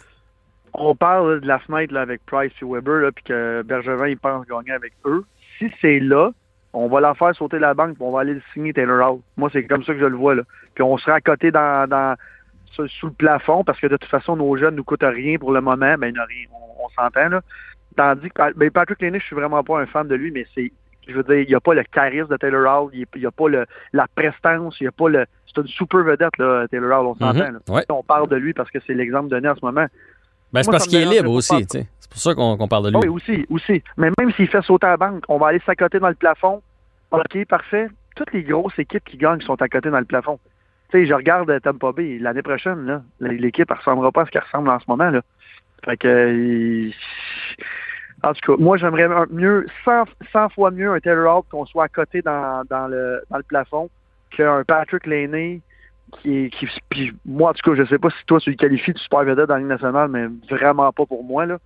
on 0.75 0.95
parle 0.95 1.41
de 1.41 1.47
la 1.47 1.57
fenêtre 1.57 1.91
là, 1.91 2.01
avec 2.01 2.23
Price 2.27 2.51
et 2.61 2.65
Weber, 2.65 3.09
puis 3.15 3.23
que 3.23 3.63
Bergevin 3.63 4.09
il 4.09 4.17
pense 4.17 4.45
gagner 4.45 4.73
avec 4.73 4.93
eux. 5.05 5.25
Si 5.57 5.71
c'est 5.81 5.99
là, 5.99 6.29
on 6.73 6.87
va 6.87 7.01
la 7.01 7.15
faire 7.15 7.35
sauter 7.35 7.57
la 7.57 7.73
banque, 7.73 7.95
puis 7.95 8.03
on 8.03 8.11
va 8.11 8.21
aller 8.21 8.35
le 8.35 8.43
signer 8.53 8.73
Taylor 8.73 9.09
Hall. 9.09 9.19
Moi, 9.35 9.49
c'est 9.51 9.63
comme 9.63 9.83
ça 9.83 9.93
que 9.93 9.99
je 9.99 10.05
le 10.05 10.15
vois. 10.15 10.35
Là. 10.35 10.43
Puis 10.75 10.83
on 10.83 10.99
sera 10.99 11.15
à 11.15 11.21
côté 11.21 11.49
dans, 11.49 12.15
sous, 12.73 13.07
le 13.07 13.13
plafond, 13.13 13.63
parce 13.63 13.79
que 13.79 13.87
de 13.87 13.97
toute 13.97 14.11
façon, 14.11 14.35
nos 14.35 14.55
jeunes 14.55 14.75
nous 14.75 14.83
coûtent 14.83 15.01
rien 15.01 15.39
pour 15.39 15.51
le 15.51 15.61
moment. 15.61 15.95
Ben, 15.97 16.13
rien, 16.13 16.45
on, 16.79 16.89
s'entend. 16.89 17.29
là. 17.29 17.41
Tandis 17.95 18.29
que 18.29 18.53
ben, 18.53 18.69
Patrick 18.69 19.01
Lenny, 19.01 19.19
je 19.19 19.25
suis 19.25 19.35
vraiment 19.35 19.63
pas 19.63 19.79
un 19.79 19.87
fan 19.87 20.07
de 20.07 20.13
lui, 20.13 20.29
mais 20.29 20.45
c'est 20.53 20.71
je 21.07 21.13
veux 21.13 21.23
dire, 21.23 21.39
il 21.39 21.47
n'y 21.47 21.55
a 21.55 21.59
pas 21.59 21.73
le 21.73 21.83
charisme 21.83 22.27
de 22.27 22.37
Taylor 22.37 22.83
Hall, 22.83 22.89
il 22.93 23.05
n'y 23.19 23.25
a 23.25 23.31
pas 23.31 23.47
le, 23.49 23.65
la 23.93 24.07
prestance, 24.15 24.79
il 24.79 24.83
n'y 24.83 24.87
a 24.87 24.91
pas 24.91 25.09
le. 25.09 25.25
C'est 25.47 25.61
une 25.61 25.67
super 25.67 26.03
vedette, 26.03 26.37
là, 26.37 26.65
Taylor 26.69 26.99
Hall, 27.01 27.07
on 27.07 27.15
s'entend. 27.15 27.51
Ouais. 27.69 27.85
On 27.89 28.03
parle 28.03 28.27
de 28.29 28.35
lui 28.35 28.53
parce 28.53 28.71
que 28.71 28.79
c'est 28.85 28.93
l'exemple 28.93 29.29
donné 29.29 29.47
en 29.49 29.55
ce 29.55 29.63
moment. 29.63 29.85
Ben, 30.51 30.61
c'est 30.63 30.71
parce 30.71 30.87
qu'il 30.87 30.99
est 31.01 31.05
libre 31.05 31.31
aussi. 31.31 31.65
tu 31.67 31.79
sais. 31.79 31.87
C'est 31.99 32.09
pour 32.11 32.19
ça 32.19 32.35
qu'on 32.35 32.67
parle 32.67 32.85
de 32.85 32.89
lui. 32.89 32.97
Ah 32.97 33.07
Oui, 33.07 33.09
aussi, 33.09 33.45
aussi. 33.49 33.83
Mais 33.97 34.09
même 34.19 34.31
s'il 34.33 34.47
fait 34.47 34.61
sauter 34.61 34.85
à 34.85 34.91
la 34.91 34.97
banque, 34.97 35.23
on 35.27 35.37
va 35.37 35.47
aller 35.47 35.61
s'accoter 35.65 35.99
dans 35.99 36.09
le 36.09 36.15
plafond. 36.15 36.61
OK, 37.11 37.45
parfait. 37.47 37.87
Toutes 38.15 38.31
les 38.33 38.43
grosses 38.43 38.77
équipes 38.77 39.03
qui 39.03 39.17
gagnent 39.17 39.41
sont 39.41 39.59
à 39.61 39.67
côté 39.67 39.89
dans 39.89 39.99
le 39.99 40.05
plafond. 40.05 40.39
Tu 40.91 40.99
sais, 40.99 41.05
je 41.07 41.13
regarde 41.15 41.49
euh, 41.49 41.59
Tampa 41.59 41.91
Bay 41.91 42.19
l'année 42.19 42.43
prochaine, 42.43 42.85
là. 42.85 43.01
L'équipe 43.19 43.69
ne 43.69 43.75
ressemblera 43.75 44.11
pas 44.11 44.21
à 44.21 44.25
ce 44.25 44.31
qu'elle 44.31 44.43
ressemble 44.43 44.69
en 44.69 44.79
ce 44.79 44.85
moment, 44.87 45.09
là. 45.09 45.21
Fait 45.83 45.97
que. 45.97 46.07
euh, 46.07 46.91
En 48.23 48.33
tout 48.33 48.53
cas, 48.55 48.61
moi, 48.61 48.77
j'aimerais 48.77 49.07
mieux, 49.31 49.65
100, 49.83 50.05
100 50.31 50.49
fois 50.49 50.71
mieux 50.71 50.91
un 50.91 50.99
Taylor 50.99 51.37
Hall 51.37 51.43
qu'on 51.51 51.65
soit 51.65 51.85
à 51.85 51.87
côté 51.89 52.21
dans, 52.21 52.63
dans, 52.69 52.87
le, 52.87 53.21
dans 53.29 53.37
le 53.37 53.43
plafond 53.43 53.89
qu'un 54.35 54.63
Patrick 54.63 55.05
Laney 55.05 55.59
qui, 56.21 56.49
qui 56.51 56.67
puis 56.89 57.13
moi, 57.25 57.49
en 57.49 57.53
tout 57.53 57.69
cas, 57.71 57.75
je 57.83 57.87
sais 57.87 57.97
pas 57.97 58.09
si 58.09 58.25
toi, 58.25 58.39
tu 58.39 58.51
le 58.51 58.55
qualifies 58.55 58.93
de 58.93 58.97
super 58.99 59.23
vedette 59.23 59.47
dans 59.47 59.55
la 59.55 59.59
Ligue 59.59 59.69
nationale, 59.69 60.09
mais 60.09 60.27
vraiment 60.49 60.91
pas 60.91 61.05
pour 61.05 61.23
moi, 61.23 61.45
là. 61.45 61.57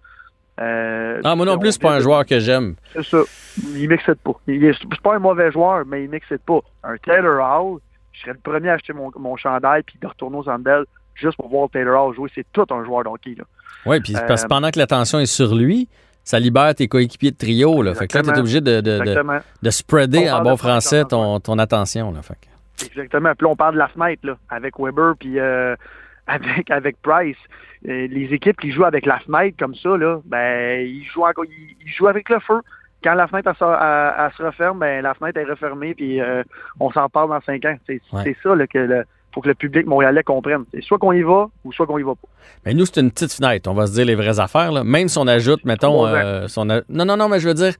Euh, 0.60 1.22
Ah, 1.24 1.36
moi 1.36 1.46
non 1.46 1.54
on 1.54 1.60
plus, 1.60 1.74
c'est 1.74 1.82
pas 1.82 1.94
un 1.96 2.00
joueur 2.00 2.26
que 2.26 2.40
j'aime. 2.40 2.76
C'est 2.94 3.04
ça. 3.04 3.20
Il 3.76 3.88
m'excite 3.88 4.20
pas. 4.24 4.34
C'est 4.48 5.02
pas 5.04 5.16
un 5.16 5.20
mauvais 5.20 5.52
joueur, 5.52 5.86
mais 5.86 6.04
il 6.06 6.10
m'excite 6.10 6.42
pas. 6.44 6.60
Un 6.84 6.98
Taylor 6.98 7.40
Hall, 7.40 7.80
je 8.14 8.22
serais 8.22 8.32
le 8.34 8.40
premier 8.40 8.70
à 8.70 8.74
acheter 8.74 8.94
mon, 8.94 9.12
mon 9.20 9.36
chandail 9.36 9.84
puis 9.84 10.00
de 10.02 10.08
retourner 10.08 10.38
aux 10.38 10.44
Sandel 10.46 10.86
juste 11.14 11.38
pour 11.38 11.50
voir 11.50 11.70
Taylor 11.70 12.08
Hall 12.08 12.16
jouer. 12.16 12.32
C'est 12.34 12.46
tout 12.54 12.66
un 12.72 12.84
joueur 12.84 13.04
d'hockey, 13.04 13.36
là. 13.38 13.44
Oui, 13.86 14.00
puis 14.00 14.14
parce 14.14 14.42
que 14.42 14.46
Euh, 14.48 14.50
pendant 14.50 14.72
que 14.72 14.80
l'attention 14.80 15.20
est 15.20 15.28
sur 15.28 15.54
lui, 15.54 15.88
ça 16.28 16.40
libère 16.40 16.76
tes 16.76 16.90
coéquipiers 16.90 17.32
de 17.32 17.38
trio. 17.38 17.82
Là. 17.82 17.94
Fait 17.96 18.06
que 18.08 18.18
là, 18.18 18.24
tu 18.24 18.30
es 18.32 18.38
obligé 18.40 18.60
de, 18.60 18.82
de, 18.82 19.00
de, 19.00 19.24
de 19.64 19.70
spreader 19.70 20.30
en 20.30 20.42
bon 20.44 20.58
français 20.58 21.06
ton, 21.06 21.40
ton 21.40 21.58
attention. 21.58 22.12
Là. 22.12 22.22
Fait 22.22 22.34
que- 22.36 22.86
Exactement. 22.86 23.32
Puis 23.34 23.46
là, 23.46 23.52
on 23.52 23.56
parle 23.56 23.74
de 23.76 23.80
la 23.80 23.88
fenêtre, 23.88 24.26
là, 24.26 24.38
avec 24.50 24.78
Weber 24.78 25.14
puis 25.18 25.40
euh, 25.40 25.76
avec, 26.28 26.70
avec 26.70 27.02
Price. 27.02 27.38
Euh, 27.88 28.08
les 28.10 28.26
équipes 28.34 28.60
qui 28.60 28.72
jouent 28.72 28.84
avec 28.86 29.06
la 29.06 29.20
fenêtre 29.20 29.56
comme 29.58 29.74
ça, 29.76 29.96
là, 29.96 30.20
ben, 30.26 30.86
ils 30.86 31.06
jouent, 31.06 31.24
encore, 31.26 31.46
ils, 31.46 31.76
ils 31.86 31.94
jouent 31.94 32.08
avec 32.08 32.28
le 32.30 32.40
feu. 32.42 32.60
Quand 33.04 33.14
la 33.14 33.28
fenêtre 33.28 33.50
elle, 33.52 33.56
sort- 33.58 33.82
elle- 33.82 34.14
elle 34.26 34.32
se 34.38 34.44
referme, 34.44 34.80
ben, 34.80 35.02
la 35.04 35.14
fenêtre 35.14 35.40
est 35.40 35.46
refermée, 35.46 35.94
puis 35.96 36.20
euh, 36.20 36.44
on 36.80 36.92
s'en 36.92 37.08
parle 37.08 37.30
dans 37.30 37.42
cinq 37.42 37.64
ans. 37.66 37.78
C'est 37.88 38.02
Ouais. 38.12 38.36
ça 38.44 38.54
là, 38.56 38.68
que 38.68 38.78
le, 38.80 39.06
faut 39.38 39.42
que 39.42 39.50
le 39.50 39.56
public 39.56 39.86
montréalais 39.86 40.24
comprenne. 40.24 40.64
C'est 40.74 40.82
soit 40.84 40.98
qu'on 40.98 41.12
y 41.14 41.22
va 41.22 41.48
ou 41.64 41.72
soit 41.72 41.86
qu'on 41.86 42.00
y 42.00 42.04
va 42.04 42.14
pas. 42.16 42.28
Mais 42.66 42.74
nous, 42.74 42.86
c'est 42.88 43.00
une 43.02 43.12
petite 43.12 43.32
fenêtre. 43.34 43.70
On 43.70 43.76
va 43.76 43.86
se 43.86 43.94
dire 43.94 44.06
les 44.06 44.16
vraies 44.16 44.40
affaires. 44.40 44.72
Là. 44.72 44.84
Même 44.84 45.08
si 45.10 45.18
on 45.20 45.28
ajoute, 45.28 45.64
mettons. 45.64 46.08
Euh, 46.08 46.48
si 46.48 46.58
on 46.58 46.68
a- 46.72 46.82
Non, 46.90 47.06
non, 47.06 47.16
non, 47.18 47.30
mais 47.30 47.40
je 47.40 47.48
veux 47.48 47.54
dire. 47.54 47.74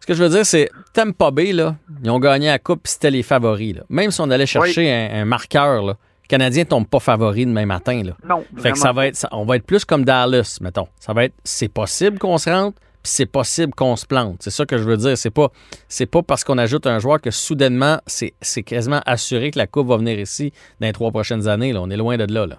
Ce 0.00 0.06
que 0.06 0.12
je 0.14 0.22
veux 0.22 0.28
dire, 0.28 0.44
c'est 0.44 0.68
Tampa 0.92 1.30
Bay, 1.30 1.52
là, 1.52 1.76
ils 2.04 2.10
ont 2.10 2.18
gagné 2.18 2.48
la 2.48 2.58
Coupe, 2.58 2.80
c'était 2.88 3.10
les 3.10 3.22
favoris. 3.22 3.76
Là. 3.76 3.82
Même 3.88 4.10
si 4.10 4.20
on 4.20 4.28
allait 4.30 4.46
chercher 4.46 4.92
un, 4.92 5.22
un 5.22 5.24
marqueur, 5.24 5.82
là, 5.82 5.96
les 6.24 6.28
Canadiens 6.28 6.64
ne 6.64 6.68
tombent 6.68 6.88
pas 6.88 6.98
favoris 7.00 7.46
demain 7.46 7.64
matin. 7.66 8.02
Là. 8.04 8.12
Non. 8.28 8.44
Fait 8.58 8.72
que 8.72 8.78
ça 8.78 8.92
va 8.92 9.06
être, 9.06 9.16
ça- 9.16 9.28
on 9.32 9.44
va 9.44 9.56
être 9.56 9.64
plus 9.64 9.84
comme 9.84 10.04
Dallas, 10.04 10.58
mettons. 10.60 10.88
Ça 10.98 11.12
va 11.14 11.24
être, 11.24 11.34
c'est 11.44 11.68
possible 11.68 12.18
qu'on 12.18 12.36
se 12.36 12.50
rentre, 12.50 12.76
puis 13.02 13.10
c'est 13.10 13.30
possible 13.30 13.74
qu'on 13.74 13.96
se 13.96 14.06
plante. 14.06 14.36
C'est 14.40 14.50
ça 14.50 14.64
que 14.64 14.78
je 14.78 14.84
veux 14.84 14.96
dire. 14.96 15.16
C'est 15.16 15.30
pas, 15.30 15.48
c'est 15.88 16.06
pas 16.06 16.22
parce 16.22 16.44
qu'on 16.44 16.58
ajoute 16.58 16.86
un 16.86 16.98
joueur 16.98 17.20
que 17.20 17.30
soudainement, 17.30 17.98
c'est, 18.06 18.34
c'est 18.40 18.62
quasiment 18.62 19.00
assuré 19.06 19.50
que 19.50 19.58
la 19.58 19.66
coupe 19.66 19.88
va 19.88 19.96
venir 19.96 20.18
ici 20.18 20.52
dans 20.80 20.86
les 20.86 20.92
trois 20.92 21.10
prochaines 21.10 21.48
années. 21.48 21.72
Là. 21.72 21.80
On 21.82 21.90
est 21.90 21.96
loin 21.96 22.16
de 22.16 22.32
là. 22.32 22.46
là. 22.46 22.56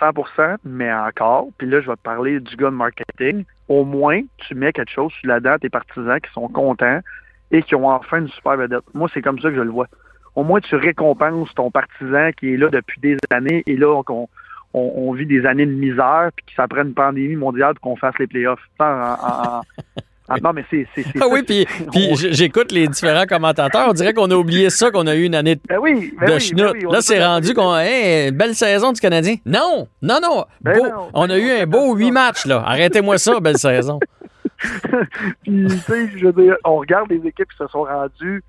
100 0.00 0.12
mais 0.64 0.92
encore, 0.92 1.48
puis 1.56 1.68
là, 1.68 1.80
je 1.80 1.86
vais 1.86 1.96
te 1.96 2.02
parler 2.02 2.40
du 2.40 2.56
gars 2.56 2.70
de 2.70 2.74
marketing. 2.74 3.44
Au 3.68 3.84
moins, 3.84 4.20
tu 4.38 4.54
mets 4.54 4.72
quelque 4.72 4.90
chose 4.90 5.12
sur 5.12 5.28
là-dedans, 5.28 5.56
tes 5.58 5.70
partisans 5.70 6.20
qui 6.20 6.30
sont 6.32 6.48
contents 6.48 7.00
et 7.50 7.62
qui 7.62 7.74
ont 7.74 7.88
enfin 7.88 8.18
une 8.18 8.28
super 8.28 8.56
vedette. 8.56 8.84
Moi, 8.92 9.08
c'est 9.14 9.22
comme 9.22 9.38
ça 9.38 9.48
que 9.50 9.56
je 9.56 9.60
le 9.60 9.70
vois. 9.70 9.86
Au 10.34 10.42
moins, 10.42 10.60
tu 10.60 10.74
récompenses 10.74 11.54
ton 11.54 11.70
partisan 11.70 12.30
qui 12.32 12.54
est 12.54 12.56
là 12.56 12.68
depuis 12.68 13.00
des 13.00 13.16
années 13.30 13.62
et 13.66 13.76
là, 13.76 14.02
on, 14.08 14.28
on, 14.74 14.92
on 14.96 15.12
vit 15.12 15.26
des 15.26 15.46
années 15.46 15.66
de 15.66 15.72
misère 15.72 16.30
puis 16.36 16.44
que 16.46 16.52
ça 16.54 16.68
prenne 16.68 16.88
une 16.88 16.94
pandémie 16.94 17.36
mondiale 17.36 17.74
pour 17.74 17.82
qu'on 17.92 17.96
fasse 17.96 18.14
les 18.18 18.26
playoffs. 18.26 18.60
En- 18.78 18.84
en- 18.84 19.62
non, 20.42 20.52
mais 20.54 20.64
c'est... 20.70 20.86
Ah 21.20 21.26
oui, 21.30 21.42
puis, 21.42 21.66
j'écoute 22.32 22.72
les 22.72 22.88
différents 22.88 23.26
commentateurs. 23.26 23.86
On 23.88 23.92
dirait 23.92 24.12
qu'on 24.14 24.30
a 24.30 24.34
oublié 24.34 24.70
ça, 24.70 24.90
qu'on 24.90 25.06
a 25.06 25.14
eu 25.14 25.24
une 25.24 25.34
année 25.34 25.56
de, 25.56 25.60
Ben 25.68 25.78
oui, 25.78 26.14
ben 26.18 26.26
de 26.26 26.32
oui, 26.34 26.52
ben 26.54 26.70
oui, 26.72 26.82
là, 26.90 26.98
a 26.98 27.00
c'est 27.02 27.24
rendu 27.24 27.52
qu'on. 27.54 27.76
Hey, 27.76 28.32
belle 28.32 28.54
saison 28.54 28.92
du 28.92 29.00
Canadien. 29.00 29.36
Non, 29.46 29.86
non, 30.02 30.18
non. 30.22 30.44
Ben 30.62 30.78
beau- 30.78 30.84
non, 30.88 31.10
on 31.14 31.28
a 31.30 31.38
eu 31.38 31.50
un 31.50 31.66
beau 31.66 31.94
huit 31.94 32.10
matchs, 32.10 32.46
là. 32.46 32.62
Arrêtez-moi 32.66 33.18
ça, 33.18 33.38
belle 33.40 33.58
saison. 33.58 34.00
Puis, 35.42 35.66
tu 35.66 35.78
sais, 35.78 36.08
je 36.16 36.26
veux 36.26 36.32
dire, 36.32 36.56
on 36.64 36.76
regarde 36.76 37.10
les 37.10 37.16
équipes 37.26 37.50
qui 37.50 37.56
se 37.58 37.66
sont 37.68 37.82
rendues 37.84 38.42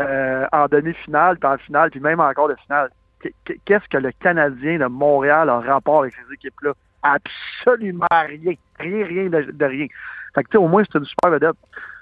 euh, 0.00 0.44
en 0.52 0.66
demi-finale, 0.66 1.38
puis 1.38 1.48
en 1.48 1.56
finale, 1.58 1.90
puis 1.90 2.00
même 2.00 2.20
encore 2.20 2.48
de 2.48 2.56
finale. 2.66 2.90
Qu- 3.22 3.34
qu- 3.44 3.60
Qu'est-ce 3.64 3.88
que 3.88 3.98
le 3.98 4.12
Canadien 4.12 4.78
de 4.78 4.86
Montréal 4.86 5.48
a 5.48 5.60
rapport 5.60 6.00
avec 6.02 6.14
ces 6.14 6.34
équipes-là? 6.34 6.72
Absolument 7.02 8.06
rien. 8.10 8.54
Rien, 8.78 9.06
rien 9.06 9.24
de, 9.30 9.50
de 9.52 9.64
rien. 9.64 9.86
Fait 10.34 10.42
que, 10.44 10.48
tu 10.48 10.52
sais, 10.52 10.58
au 10.58 10.68
moins, 10.68 10.82
c'est 10.84 10.98
une 10.98 11.04
super 11.04 11.30
vedette. 11.30 11.56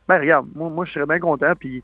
Ben, 0.09 0.19
regarde, 0.21 0.49
moi, 0.55 0.69
moi 0.71 0.85
je 0.85 0.93
serais 0.93 1.07
bien 1.07 1.19
content, 1.21 1.53
puis 1.59 1.83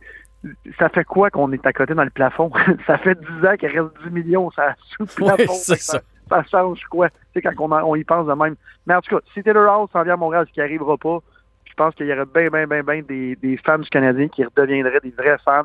ça 0.79 0.89
fait 0.89 1.05
quoi 1.05 1.31
qu'on 1.31 1.53
est 1.53 1.65
à 1.67 1.73
côté 1.73 1.95
dans 1.95 2.05
le 2.05 2.11
plafond? 2.11 2.51
ça 2.87 2.99
fait 2.99 3.19
10 3.21 3.47
ans 3.47 3.57
qu'il 3.57 3.69
reste 3.69 3.95
10 4.05 4.11
millions, 4.11 4.51
ça 4.51 4.75
sous 4.97 5.03
le 5.03 5.09
Oui, 5.25 5.35
plafond. 5.35 5.53
c'est 5.55 5.73
Fait 5.75 5.79
que 5.79 5.85
ça. 5.85 6.01
ça 6.31 6.43
change 6.45 6.85
quoi? 6.87 7.09
Tu 7.11 7.17
sais, 7.35 7.43
quand 7.43 7.53
on, 7.59 7.95
y 7.97 8.05
pense 8.05 8.27
de 8.27 8.33
même. 8.33 8.57
Mais 8.87 8.95
en 8.95 9.01
tout 9.01 9.17
cas, 9.17 9.23
si 9.35 9.43
Taylor 9.43 9.81
Hall 9.83 9.89
s'en 9.93 10.03
vient 10.03 10.15
à 10.15 10.17
Montréal, 10.17 10.47
ce 10.49 10.53
qui 10.53 10.61
arrivera 10.61 10.97
pas, 10.97 11.19
je 11.65 11.75
pense 11.75 11.95
qu'il 11.95 12.07
y 12.07 12.13
aurait 12.13 12.27
bien, 12.27 12.49
bien, 12.49 12.67
bien, 12.67 12.83
bien 12.83 13.03
des, 13.03 13.37
des 13.37 13.57
fans 13.59 13.79
du 13.79 13.89
Canadien 13.91 14.29
qui 14.29 14.45
redeviendraient 14.45 15.01
des 15.03 15.11
vrais 15.11 15.39
fans. 15.45 15.65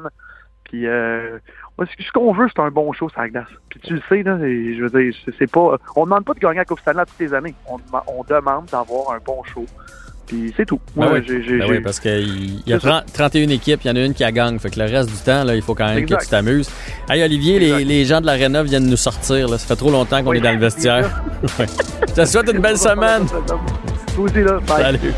Puis, 0.65 0.87
euh, 0.87 1.39
ce 1.85 2.03
ce 2.03 2.11
qu'on 2.11 2.33
veut, 2.33 2.47
c'est 2.53 2.61
un 2.61 2.69
bon 2.71 2.91
show 2.93 3.09
sur 3.09 3.21
la 3.21 3.29
glace. 3.29 3.47
Puis 3.69 3.79
tu 3.83 3.93
le 3.93 4.01
sais, 4.09 4.23
là, 4.23 4.37
et 4.45 4.75
je 4.75 4.83
veux 4.83 4.89
dire, 5.01 5.13
c'est- 5.37 5.51
pas... 5.51 5.77
On 5.95 6.05
demande 6.05 6.25
pas 6.25 6.33
de 6.33 6.39
gagner 6.39 6.57
la 6.57 6.65
Coupe 6.65 6.79
Stanley 6.79 7.03
toutes 7.05 7.19
les 7.19 7.33
années. 7.33 7.53
On, 7.67 7.77
dem- 7.77 8.01
on 8.07 8.23
demande 8.23 8.65
d'avoir 8.71 9.11
un 9.13 9.19
bon 9.25 9.43
show. 9.43 9.65
Puis 10.27 10.53
c'est 10.55 10.65
tout. 10.65 10.79
Ben 10.95 11.09
oui. 11.13 11.21
Ben 11.27 11.65
oui, 11.69 11.79
parce 11.81 11.99
qu'il 11.99 12.61
y 12.65 12.71
a 12.73 12.79
C'est 12.79 12.87
ça. 12.87 13.01
30 13.05 13.13
31 13.13 13.49
équipes, 13.49 13.81
il 13.83 13.87
y 13.87 13.91
en 13.91 13.95
a 13.97 14.05
une 14.05 14.13
qui 14.13 14.23
a 14.23 14.31
gagne. 14.31 14.57
Fait 14.59 14.69
que 14.69 14.79
le 14.79 14.85
reste 14.85 15.09
du 15.09 15.17
temps, 15.17 15.43
là, 15.43 15.55
il 15.55 15.61
faut 15.61 15.75
quand 15.75 15.87
même 15.87 15.97
Exact. 15.97 16.19
que 16.19 16.23
tu 16.23 16.29
t'amuses. 16.29 16.69
Hey, 17.09 17.21
Olivier, 17.21 17.59
les, 17.59 17.83
les 17.83 18.05
gens 18.05 18.21
de 18.21 18.25
l'Arena 18.27 18.63
viennent 18.63 18.87
nous 18.89 18.95
sortir. 18.95 19.49
Là. 19.49 19.57
Ça 19.57 19.67
fait 19.67 19.75
trop 19.75 19.91
longtemps 19.91 20.23
qu'on 20.23 20.29
Oui, 20.29 20.37
est 20.37 20.41
dans 20.41 20.53
le 20.53 20.59
vestiaire. 20.59 21.21
Je 22.07 22.13
te 22.13 22.25
souhaite 22.25 22.49
une 22.53 22.61
belle 22.61 22.77
semaine. 22.77 23.25
Toi 23.25 24.23
aussi, 24.23 24.41
là. 24.41 24.59
Bye. 24.65 24.83
Salut. 24.83 25.13